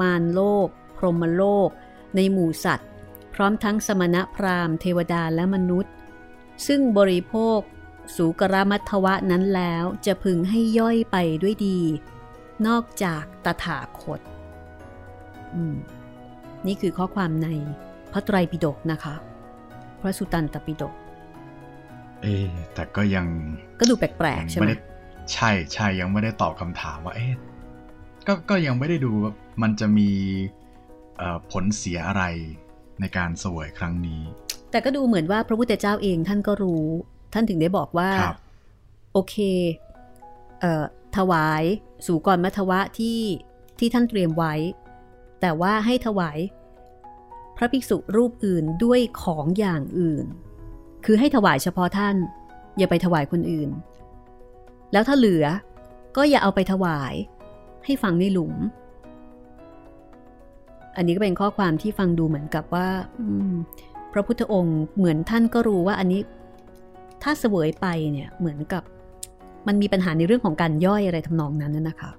[0.00, 1.68] มารโลก พรหมโลก
[2.16, 2.88] ในหมู่สัตว์
[3.34, 5.92] พร้อมทั้งสมณะพราหมณ์เทวดาและมนุษย์
[6.66, 7.58] ซึ่งบริโภค
[8.16, 11.78] สูกรมัทวะนั้นแล้วจะพึงให้ย่อยไปด้วยดี
[12.66, 14.20] นอกจากตถาคต
[16.66, 17.48] นี่คือข้อความใน
[18.12, 19.14] พระไตรปิฎกนะคะ
[20.00, 20.94] พระสุตันตปิฎก
[22.22, 22.34] เอ๊
[22.74, 23.26] แต่ก็ยัง
[23.80, 24.70] ก็ดูแปลกๆใช่ไหม
[25.32, 27.26] ใช่ใช่ยังไม่ได้ตอบคำถามว่าเอ๊
[28.26, 30.10] ก็ก็ยังไม่ได้ดูว่ามันจะมี
[31.52, 32.24] ผลเสียอะไร
[33.00, 34.22] ในการสวยครั้งนี้
[34.70, 36.86] แต่ก็ดูเหมือนว่าพระพุทธเจ้าเองท่านก็รู้
[37.34, 38.10] ท่านถึงได้บอกว่า
[39.12, 39.36] โอเค
[40.60, 40.84] เอ่อ
[41.16, 41.62] ถวาย
[42.06, 43.20] สู่กรมัทวะที่
[43.78, 44.54] ที่ท่านเตรียมไว้
[45.40, 46.38] แต่ว่าให้ถวาย
[47.56, 50.26] พระภิกษุรูปอื่นด้วยของอย่างอื่น
[51.04, 52.16] คือให้ถวายเฉพาะท่าน
[52.78, 53.70] อย่าไปถวายคนอื่น
[54.92, 55.44] แล้วถ้าเหลือ
[56.16, 57.14] ก็อย่าเอาไปถวาย
[57.84, 58.54] ให้ฝังในหลุม
[60.96, 62.88] อันนี้ก็เป็นข้อความที่ฟังดูเหมือนกับว่า
[64.12, 66.20] พระพุทธองค์เหมือนท่านก็รู้ว่าอันนี้
[67.22, 68.82] ถ้าเสวยไปเนี่ยเหมือนกับ
[69.66, 72.10] มันมีปัญหาในเรื่องของการย่อยอะไรทำนองนั้นนะคะ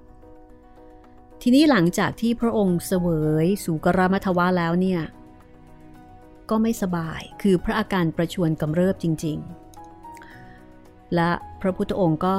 [1.42, 3.08] ทีนี้หลังจากที่พระองค์เสว
[3.44, 5.00] ยสุกรมัทวะแล้วเนี่ย
[6.50, 9.38] ก็ไม่สบายคือพระอาการประชวนกำเริบจริง
[10.26, 12.36] ๆ และพระพุทธองค์ก็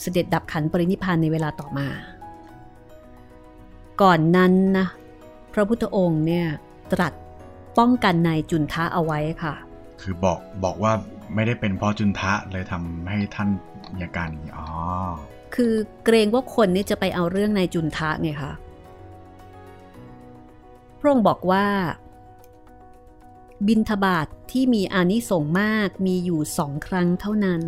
[0.00, 1.88] เสด็จดับขันปรินิพานในเวลาต่อมา
[4.02, 4.86] ก่อนนั้นนะ
[5.58, 6.46] ระพุทธองค์เนี่ย
[6.92, 7.12] ตรัส
[7.78, 9.54] ป้องกันนายจุนทะเอาไว้ค่ะ
[10.00, 10.92] คือบอกบอกว่า
[11.34, 13.48] ไม่ได้เป็นเพราะจุนทะเลยทำให้ท่าน
[13.94, 14.66] มีอาการนี้อ๋อ
[15.54, 15.72] คือ
[16.04, 18.52] เกรงว่าคนนี่จะไปเอาเรื่องนายจุนทะไงคะ
[20.98, 21.66] พระองค์บอกว่า
[23.68, 27.62] บินทบาทที่มีอานิสงส์มากมีอยู่สองครั้งเท่านั้น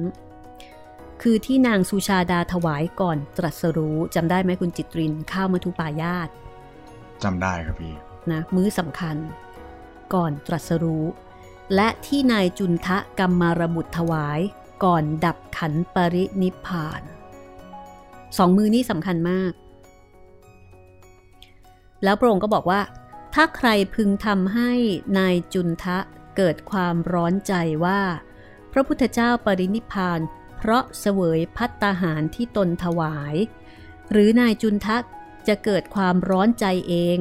[1.22, 6.28] คือที่นางสุชาดาถวายก่อนตรัสรู้จำได้ไหมคุณจิตรินข้าวมัทุปายาต
[7.24, 7.94] จำได้ครับพี่
[8.30, 9.16] นะมื้อสำคัญ
[10.14, 11.06] ก่อนตรัสรู้
[11.74, 14.40] และที่นายจุนทะกรรมารบุตรถวาย
[14.84, 17.02] ก่อนดับขันปรินิพาน
[18.38, 19.52] สองมือนี้สำคัญมาก
[22.04, 22.80] แล้วพระองค์ก็บอกว่า
[23.34, 24.72] ถ้าใครพึงทำให้
[25.18, 25.98] นายจุนทะ
[26.36, 27.54] เกิดความร้อนใจ
[27.84, 28.00] ว่า
[28.72, 30.20] พระพุทธเจ้าปรินิพาน
[30.56, 33.34] เพราะเสวยพัตตาหารที่ตนถวาย
[34.10, 34.96] หรือนายจุนทะ
[35.49, 37.18] จะเกิดความร้อนใจเอง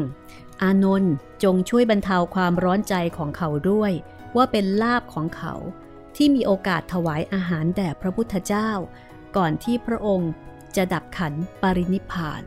[0.62, 1.14] อานนท์
[1.44, 3.92] จงช่วยบรรเทาความร้อนใจของเขาด้วย
[4.36, 5.54] ว่าเป็นลาบของเขา
[6.16, 8.70] ที่มีโอกาสถวายอาหารแด่พระพุทธเจ้า
[9.38, 10.32] ก่อนที่พระองค์
[10.76, 12.42] จะดับขันปรินิพาน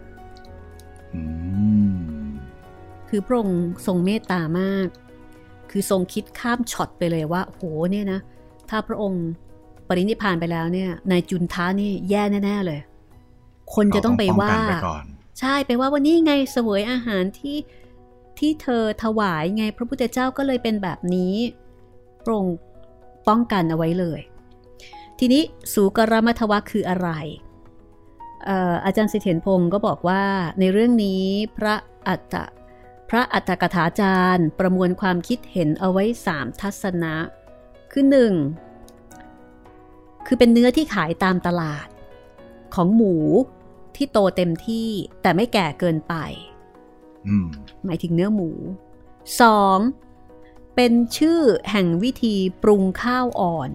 [3.09, 4.89] คือพระองค์ทรงเมตตามาก
[5.71, 8.21] คือทรงคิดข้ามช็อตไปเลยว่า โหเนี่ยนะ
[8.71, 9.25] ถ้าพระองค์
[9.89, 12.81] ปรินิพานไปแล้วเนี่ย นายจุนท้านี่แย่แน่ ๆ เลย
[13.75, 14.55] คนจะต้องไปว่า
[15.45, 17.59] ใช่ไปว่าวันนี้ไงเสวยอาหารที่
[18.39, 21.35] ที่เธอถวายไงพระพุทธเจ้าก็เลยเป็นแบบนี้
[22.25, 22.47] พระอง
[23.29, 24.21] ป้องกันเอาไว้เลย
[25.19, 27.09] ทีนี้สูกรมัทวะคืออะไร
[28.85, 30.25] อาจารย์สิเถียนพงศ์ก็บอกว่า
[30.59, 31.25] ในเรื่องนี้
[31.57, 31.75] พระ
[32.09, 32.35] อัต
[33.11, 37.15] พระอัตถกถาจารย์ประมวลความคิดเห็นเอาไว้สามทัศนะ
[37.93, 38.33] คือหนึ่ง
[40.27, 41.89] คือเป็นเนื้อที่ขายตามตลาด
[42.75, 43.17] ของหมู
[43.97, 44.89] ที่โตเต็มที่
[45.23, 46.15] แต่ไม่แก่เกินไป
[47.85, 48.51] หมายถึงเนื้อหมู
[49.41, 49.79] สอง
[50.77, 51.41] เป็นชื่อ
[51.71, 53.71] แห่งวิธีปรุงข้าวอ่อน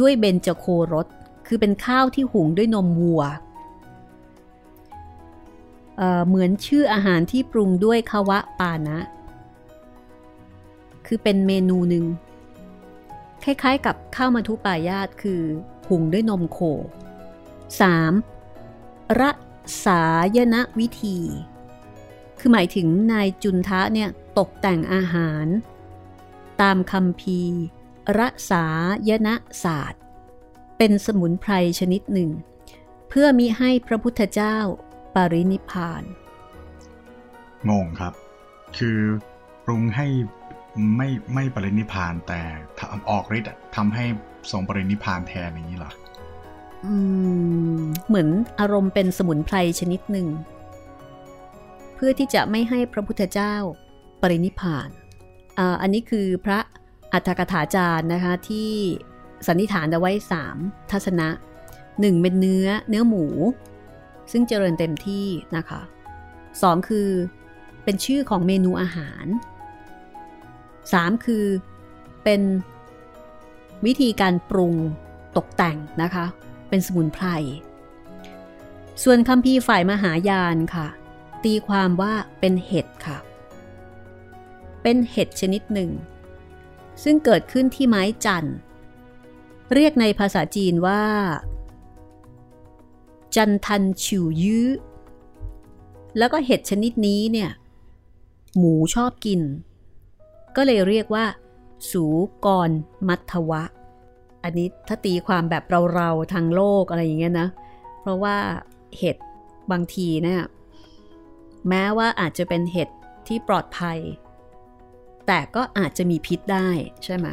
[0.00, 1.06] ด้วยเบญจโครส
[1.46, 3.22] คือเป็นข้าวที่หุงด้วยนมวัว
[5.96, 8.98] เเหมือนชื่ออาหารที่ปรุงด้วยคาวะปานะ
[11.06, 12.04] คือเป็นเมนูหนึ่ง
[13.44, 15.42] คล้ายๆกับข้าวมัทุปายาตคือ
[15.88, 16.58] หุงด้วยนมโค
[17.80, 18.39] 3.
[19.18, 19.30] รั
[19.84, 20.02] สา
[20.36, 21.18] ยณวิธี
[22.38, 24.08] คือหมายถึงนายจุนทะเนี่ย
[24.38, 25.46] ตกแต่งอาหาร
[26.60, 27.40] ตามคำพี
[28.18, 28.66] รสา
[29.08, 29.28] ยณ
[29.64, 30.02] ศาสตร์
[30.76, 32.30] เป็นสมุนไพรชนิดหนึ่ง
[33.08, 34.56] เพื่อมิให้พระพุทธเจ้า
[35.14, 36.02] ปรินิพาน
[37.70, 38.12] งงครับ
[38.78, 38.98] คือ
[39.64, 40.06] ปรุงให้
[40.96, 42.40] ไม่ไม่ปรินิพานแต่
[43.10, 44.04] ออกฤทธิ์ทำให้
[44.50, 46.09] ทรงปรินิพานแทนอย่างนี้หรออืม
[48.08, 48.28] เหมือน
[48.60, 50.28] อารมณ์เป็นสมุนไพรชนิดหนึ่ง
[51.94, 53.54] เพื่อที่จะไม่ให้พระพุทธเจ้า
[54.20, 54.88] ปรินิพาน
[55.80, 56.58] อันนี้คือพระ
[57.12, 58.70] อัฏฐกถาจารย์นะคะที่
[59.46, 60.56] สันนิษฐานเอาไว้สาม
[60.90, 61.28] ทัศนะ
[62.00, 63.24] หนึ่งเป็นเนื้อเนื้อหมู
[64.32, 65.26] ซึ่งเจริญเต็มที่
[65.56, 65.80] นะคะ
[66.62, 67.08] สองคือ
[67.84, 69.24] เป็นชื่อของเมนูอาหาร
[70.92, 71.44] สามคือ
[72.24, 72.40] เป็น
[73.86, 74.74] วิธีการปรุง
[75.36, 76.26] ตกแต่งนะคะ
[76.70, 77.26] เป็นสมุนไพร
[79.02, 80.86] ส่วนคำพีฝ่ายมหายานค่ะ
[81.44, 83.18] ตีความว่าเป็นเห็ดค่ะ
[84.82, 85.90] เป็นเห็ดชนิดหนึ่ง
[87.02, 88.48] ซึ่งเกิดขึ้นที่ไม้จัน
[89.74, 91.04] เรียกในภาษาจีนว่า
[93.36, 94.68] จันทันชิวยื้อ
[96.18, 97.50] แล้วก็เห็ดชนิดนี้เนี่ย
[98.56, 99.40] หมูชอบกิน
[100.56, 101.26] ก็เลยเรียกว่า
[101.90, 102.04] สู
[102.44, 102.70] กร
[103.08, 103.62] มัทวะ
[104.44, 105.64] อันนี้ถ้าตีความแบบ
[105.94, 107.48] เราๆทางโลกอะไรอย่างเงี้ยนะ
[108.00, 108.36] เพราะว่า
[108.98, 109.16] เห็ด
[109.72, 110.42] บางทีเนี่ย
[111.68, 112.88] แม้ว่าอาจจะเป็นเห็ด
[113.26, 113.98] ที่ปลอดภัย
[115.26, 116.68] แต่ก็อาจจะมีพิษได้
[117.04, 117.26] ใช่ไหม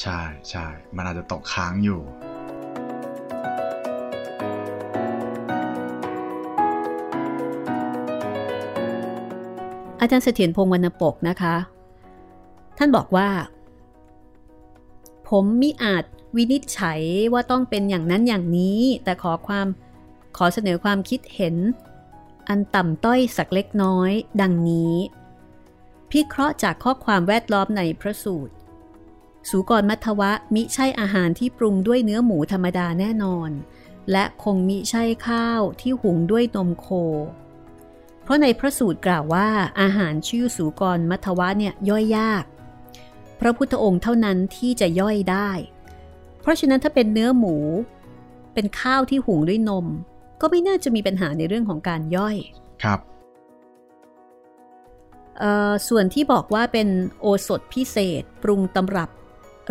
[0.00, 0.20] ใช่
[0.50, 2.00] ใช่มันอาจจะตกค้างอยู่
[10.00, 11.54] อาจารย์เสถียรพงศ์วรรณปกนะคะ
[12.78, 13.28] ท่านบอกว่า
[15.28, 16.04] ผมมิอาจ
[16.36, 17.00] วินิจฉัย
[17.32, 19.66] ว่าต้องเป็นอย่างนั้นอย่างนี้ แต่ขอความ
[20.36, 21.56] ขอเสนอความคิดเห็น
[22.48, 24.10] อันต่ำต้อยสักเล็กน้อย
[24.40, 24.94] ดังนี้
[26.10, 28.52] พิเคราะห์จากข้อความแวดล้อมในพระสูตร
[29.48, 33.50] สูกรมัทวะมิใช่อาหารที่ปรุงด้วยเนื้อหมูธรรมดาแน่นอน
[34.10, 36.86] และคงมิใช่ข้าวที่หุงด้วยนมโค
[38.22, 39.48] เพราะในพระสูตรกล่าวว่า
[39.80, 42.44] อาหารชื่อสูกรมัทวะเนี่ยย่อยยาก
[43.40, 45.50] พระพุทธองค์เท่านั้นที่จะย่อยได้
[46.40, 47.56] เพราะฉะนั้นถ้าเป็นเนื้อหมู
[48.54, 49.86] เป็นข้าวที่หุงด้วยนม
[50.40, 52.36] ก็ไม่น่าจะมีปัญหาในเรื่องของการย่อย
[52.84, 53.00] ครับ
[55.88, 56.88] ส่วนที่บอกว่าเป็น
[57.20, 59.10] โอสถพิเศษ ปรุงตำรับ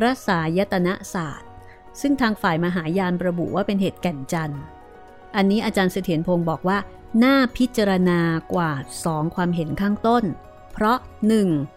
[0.01, 1.49] รสายตนะศาสตร์
[2.01, 4.61] ซึ่งทางฝ่ายมหายานระบุว่าเป็นเหตุแก่นจันทร์
[5.35, 6.77] อันนี้อาจารย์เสถียรพงศ์บอกว่า
[7.23, 8.19] น่าพิจารณา
[8.53, 8.71] กว่า
[9.05, 10.23] สองความเห็นข้างต้น
[10.73, 10.97] เพราะ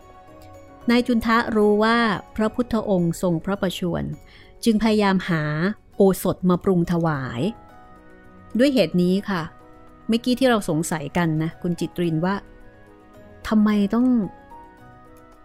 [0.05, 0.91] 1.
[0.91, 1.99] นายจุนทะรู้ว่า
[2.37, 4.05] พระพุทธองค์ทรงพระประชวร
[4.65, 5.43] จึงพยายามหา
[5.97, 7.41] โอสถมาปรุงถวาย
[8.59, 9.43] ด้วยเหตุนี้ค่ะ
[10.09, 12.35] เมื่อกี้ที่เราสงสัยกันนะ คุณจิตรินว่า
[13.49, 14.07] ทำไมต้อง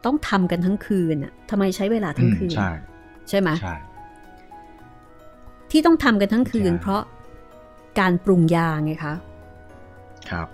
[0.05, 2.71] ต้องทำกันทั้งคืนอะทำไมใช้เวลาทั้งคืน ใช่
[3.29, 3.75] ใช่ไหมใช่
[5.71, 7.01] ที่ต้องทำกันทั้งคืน เพราะ
[7.99, 9.13] การปรุงยาไงคะ
[10.29, 10.47] ครับ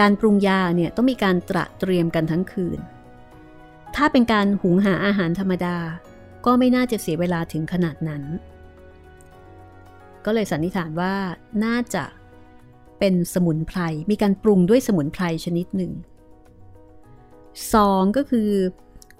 [0.00, 2.78] การปรุงยาเนี่ยต้องมีการตระเตรียมกันทั้งคืน
[3.96, 5.76] ถ้าเป็นการหุงหาอาหารธรรมดา
[6.44, 8.22] ก็ไม่น่าจะเสียเวลาถึงขนาดนั้น
[10.24, 11.14] ก็เลยสันนิษฐานว่า
[11.64, 12.04] น่าจะ
[12.98, 13.80] เป็นสมุนไพร
[14.10, 15.92] มีการปรุงด้วยสมุนไพรชนิดหนึ่ง
[17.74, 18.50] สองก็คือ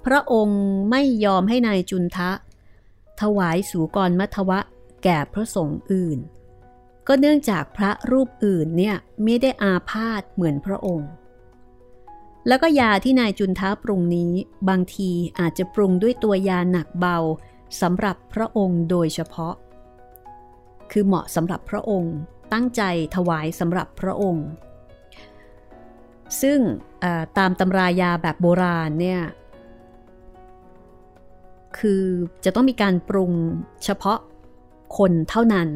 [0.06, 2.30] พระองค์ไม่ยอมให้ในายจุนทะ
[3.20, 4.58] ถวายสูกรมัทวะ
[5.04, 6.18] แก่พระสงฆ์อื่น
[7.08, 11.10] ก็เนื่องจากพระรูปอื่นเนี่ยไม่ได้อาพาธเหมือนพระองค์
[12.48, 14.32] แล้วก็ยาที่นายจุนทะปรุงนี้
[14.68, 17.18] บางทีอาจจะปรุงด้วยตัวยาหนักเบา
[17.80, 19.54] สำหรับพระองค์โดยเฉพาะ
[20.90, 22.14] คือเหมาะสำหรับพระองค์
[22.52, 22.82] ตั้งใจ
[23.16, 24.46] ถวายสำหรับพระองค์
[26.42, 26.58] ซึ่ง
[27.38, 29.20] ตามตำรายาแบบโบราณเนี่ย
[31.78, 32.04] คือ
[32.44, 33.32] จะต้องมีการปรุง
[33.84, 34.18] เฉพาะ
[34.98, 35.68] คนเท่านั้น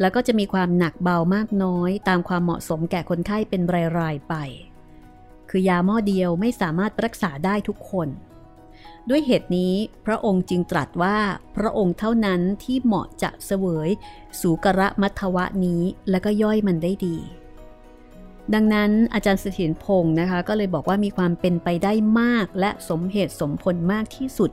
[0.00, 3.62] แล้วก็จะมีความหนักเบามากน้อย ตามความเหมาะสมแก่คนไข้เป็น
[3.98, 4.34] รายๆไป
[5.56, 8.08] คือยาหม้อเดียวไม่สามารถรักษาได้ทุกคน
[9.08, 9.74] ด้วยเหตุนี้
[10.06, 11.16] พระองค์จึงตรัสว่า
[11.56, 13.90] พระองค์เท่านั้นที่เหมาะจะเสวย
[14.40, 17.16] สูกระมัทวะนี้และก็ย่อยมันได้ดี
[18.54, 24.50] ดังนั้นอาจารย์เสถียรพงศ์นะคะ ก็เลยบอกว่ามีความเป็นไปได้มากและสมเหตุสมผลมากที่สุด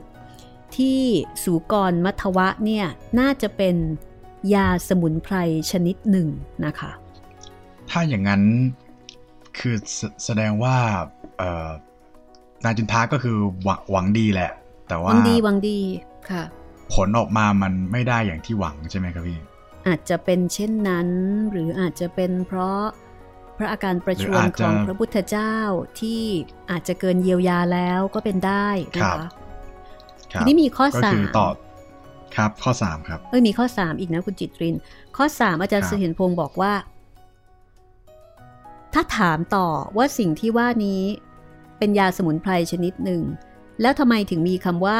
[0.76, 1.00] ที่
[1.42, 2.86] สูกรมัทวะเนี่ย
[3.18, 3.76] น่าจะเป็น
[4.54, 5.36] ยาสมุนไพร
[5.70, 6.28] ชนิดหนึ่ง
[6.64, 6.90] นะคะ
[7.90, 8.42] ถ้าอย่างนั้น
[9.58, 10.76] คือแสแสดงว่า
[11.38, 11.70] เออ
[12.64, 14.50] นาจินทาก็คือหวังหวังดีแหละ
[14.88, 15.78] แต่ว่าหวังดีหวังดี
[16.30, 16.44] ค่ะ
[16.94, 19.38] ผลออกมามันไม่ได้อย่างที่หวังใช่ไหมครับพี่
[19.86, 21.08] อาจจะเป็นเช่นนั้น
[21.50, 22.82] หรืออาจจะเป็นเพราะ
[23.58, 25.56] พระอาการประชวรของพระพุทธเจ้า
[26.00, 26.22] ที่
[26.70, 29.28] อาจจะเกินเยียวยาแล้วก็เป็นได้นะคะ
[30.32, 31.54] ทีนี้มีข้อสามตอบ
[32.36, 34.76] ครับข้อสามครับเออมีข้อสามอีกนะคุณจิตริน
[35.16, 36.72] ข้อสามอาจารย์เสถียรพงศ์บอกว่า
[38.94, 41.02] ถ้าถามต่อว่าสิ่งที่ว่านี้
[41.78, 43.22] เป็นยาสมุนไพรชนิดหนึ่ง
[43.80, 44.98] แล้วทำไมถึงมีคำว่า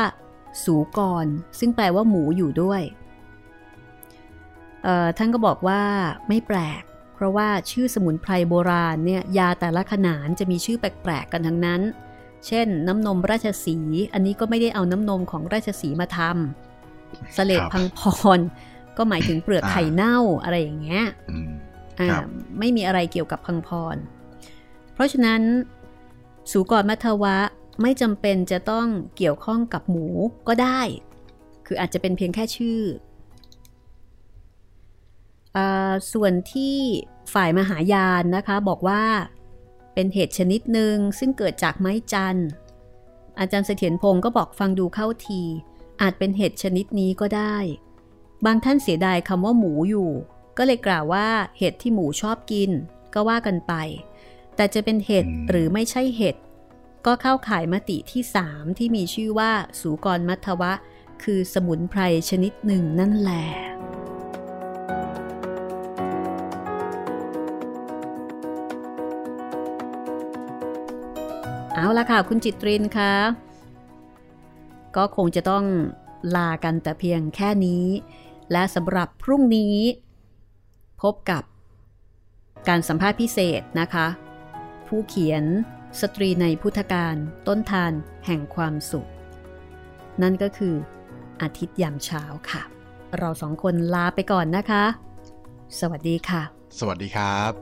[0.64, 1.26] สูกร
[1.59, 2.82] ซึ่งแปลว่าหมูอยู่ด้วย
[5.16, 5.82] ท่านก็บอกว่า
[6.28, 6.82] ไม่แปลก
[7.22, 11.80] ราะว่าชื่อสมุนไพรโบราณเนี่ยยาแต่ละขนานจะมีชื่อแปลกๆกันทั้งนั้น
[12.47, 13.76] เช่น น้ำนมราชสี
[14.12, 18.01] อันนี้ก็ไม่ได้เอาน้ำนมของราชสีมาทำสเลดพังพ
[18.38, 18.40] ร
[18.97, 21.05] ก็หมายถึงเปลือกไข่เน่าอะไรอย่างเงี้ย
[22.59, 23.96] ไม่มีอะไรเกี่ยวกับพังพร
[24.92, 25.42] เพราะฉะนั้น
[26.50, 27.36] สูกรมัทวะ
[27.82, 28.86] ไม่จำเป็นจะต้อง
[29.16, 30.07] เกี่ยวข้องกับหมู
[30.48, 30.80] ก็ได้
[31.66, 32.80] คืออาจจะเป็นเพียงแค่ชื่อ
[36.12, 36.76] ส่วนที่
[37.32, 39.05] ฝ่ายมหายานนะคะบอกว่า
[39.94, 42.38] เป็นเห็ดชนิดหนึ่งซึ่งเกิดจากไม้จัน
[43.38, 45.42] อาจารย์เสถียรพงศ์ก็บอกฟังดูเข้าที
[46.00, 47.57] อาจเป็นเห็ดชนิดนี้ก็ได้
[48.44, 50.11] บางท่านเสียดายคำว่าหมูอยู่
[50.57, 51.28] ก็เลยกล่าวว่า
[51.59, 52.70] เห็ดที่หมูชอบกิน
[53.14, 53.74] ก็ว่ากันไป
[54.57, 56.36] แต่จะเป็นเห็ดหรือไม่ใช่เห็ด
[57.07, 59.50] ก็เข้าข่ายมติที่สามที่มีชื่อว่า
[59.80, 60.72] สูกรมัทวะ
[61.22, 62.00] คือสมุนไพร
[62.30, 63.46] ชนิดหนึ่งนั่นแหละ
[71.74, 73.14] เอาละค่ะ คุณจิตรินคะ
[74.96, 75.64] ก็คงจะต้อง
[76.36, 77.84] ลากันแต่เพียงแค่นี้
[78.53, 79.76] และสำหรับพรุ่งนี้
[81.03, 81.42] พบกับ
[82.68, 84.07] การสัมภาษณ์พิเศษนะคะ
[84.88, 85.44] ผู้เขียน
[86.00, 87.16] สตรีในพุทธการ
[87.48, 87.92] ต้นทาน
[88.26, 89.09] แห่งความสุข
[90.22, 90.74] นั่นก็คือ
[91.42, 92.62] อาทิตย์ยามเช้าค่ะ
[93.18, 94.84] เราสองคนลาไปก่อนนะคะ
[95.80, 96.42] สวัสดีค่ะ
[96.78, 97.53] สวัสดีครับ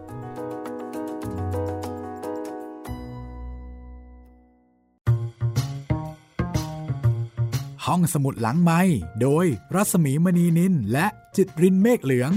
[7.87, 8.81] ห้องสมุดหลังไม้
[9.23, 12.33] โดยรัสมีมณีนินและจิตรินเมฆเหลือง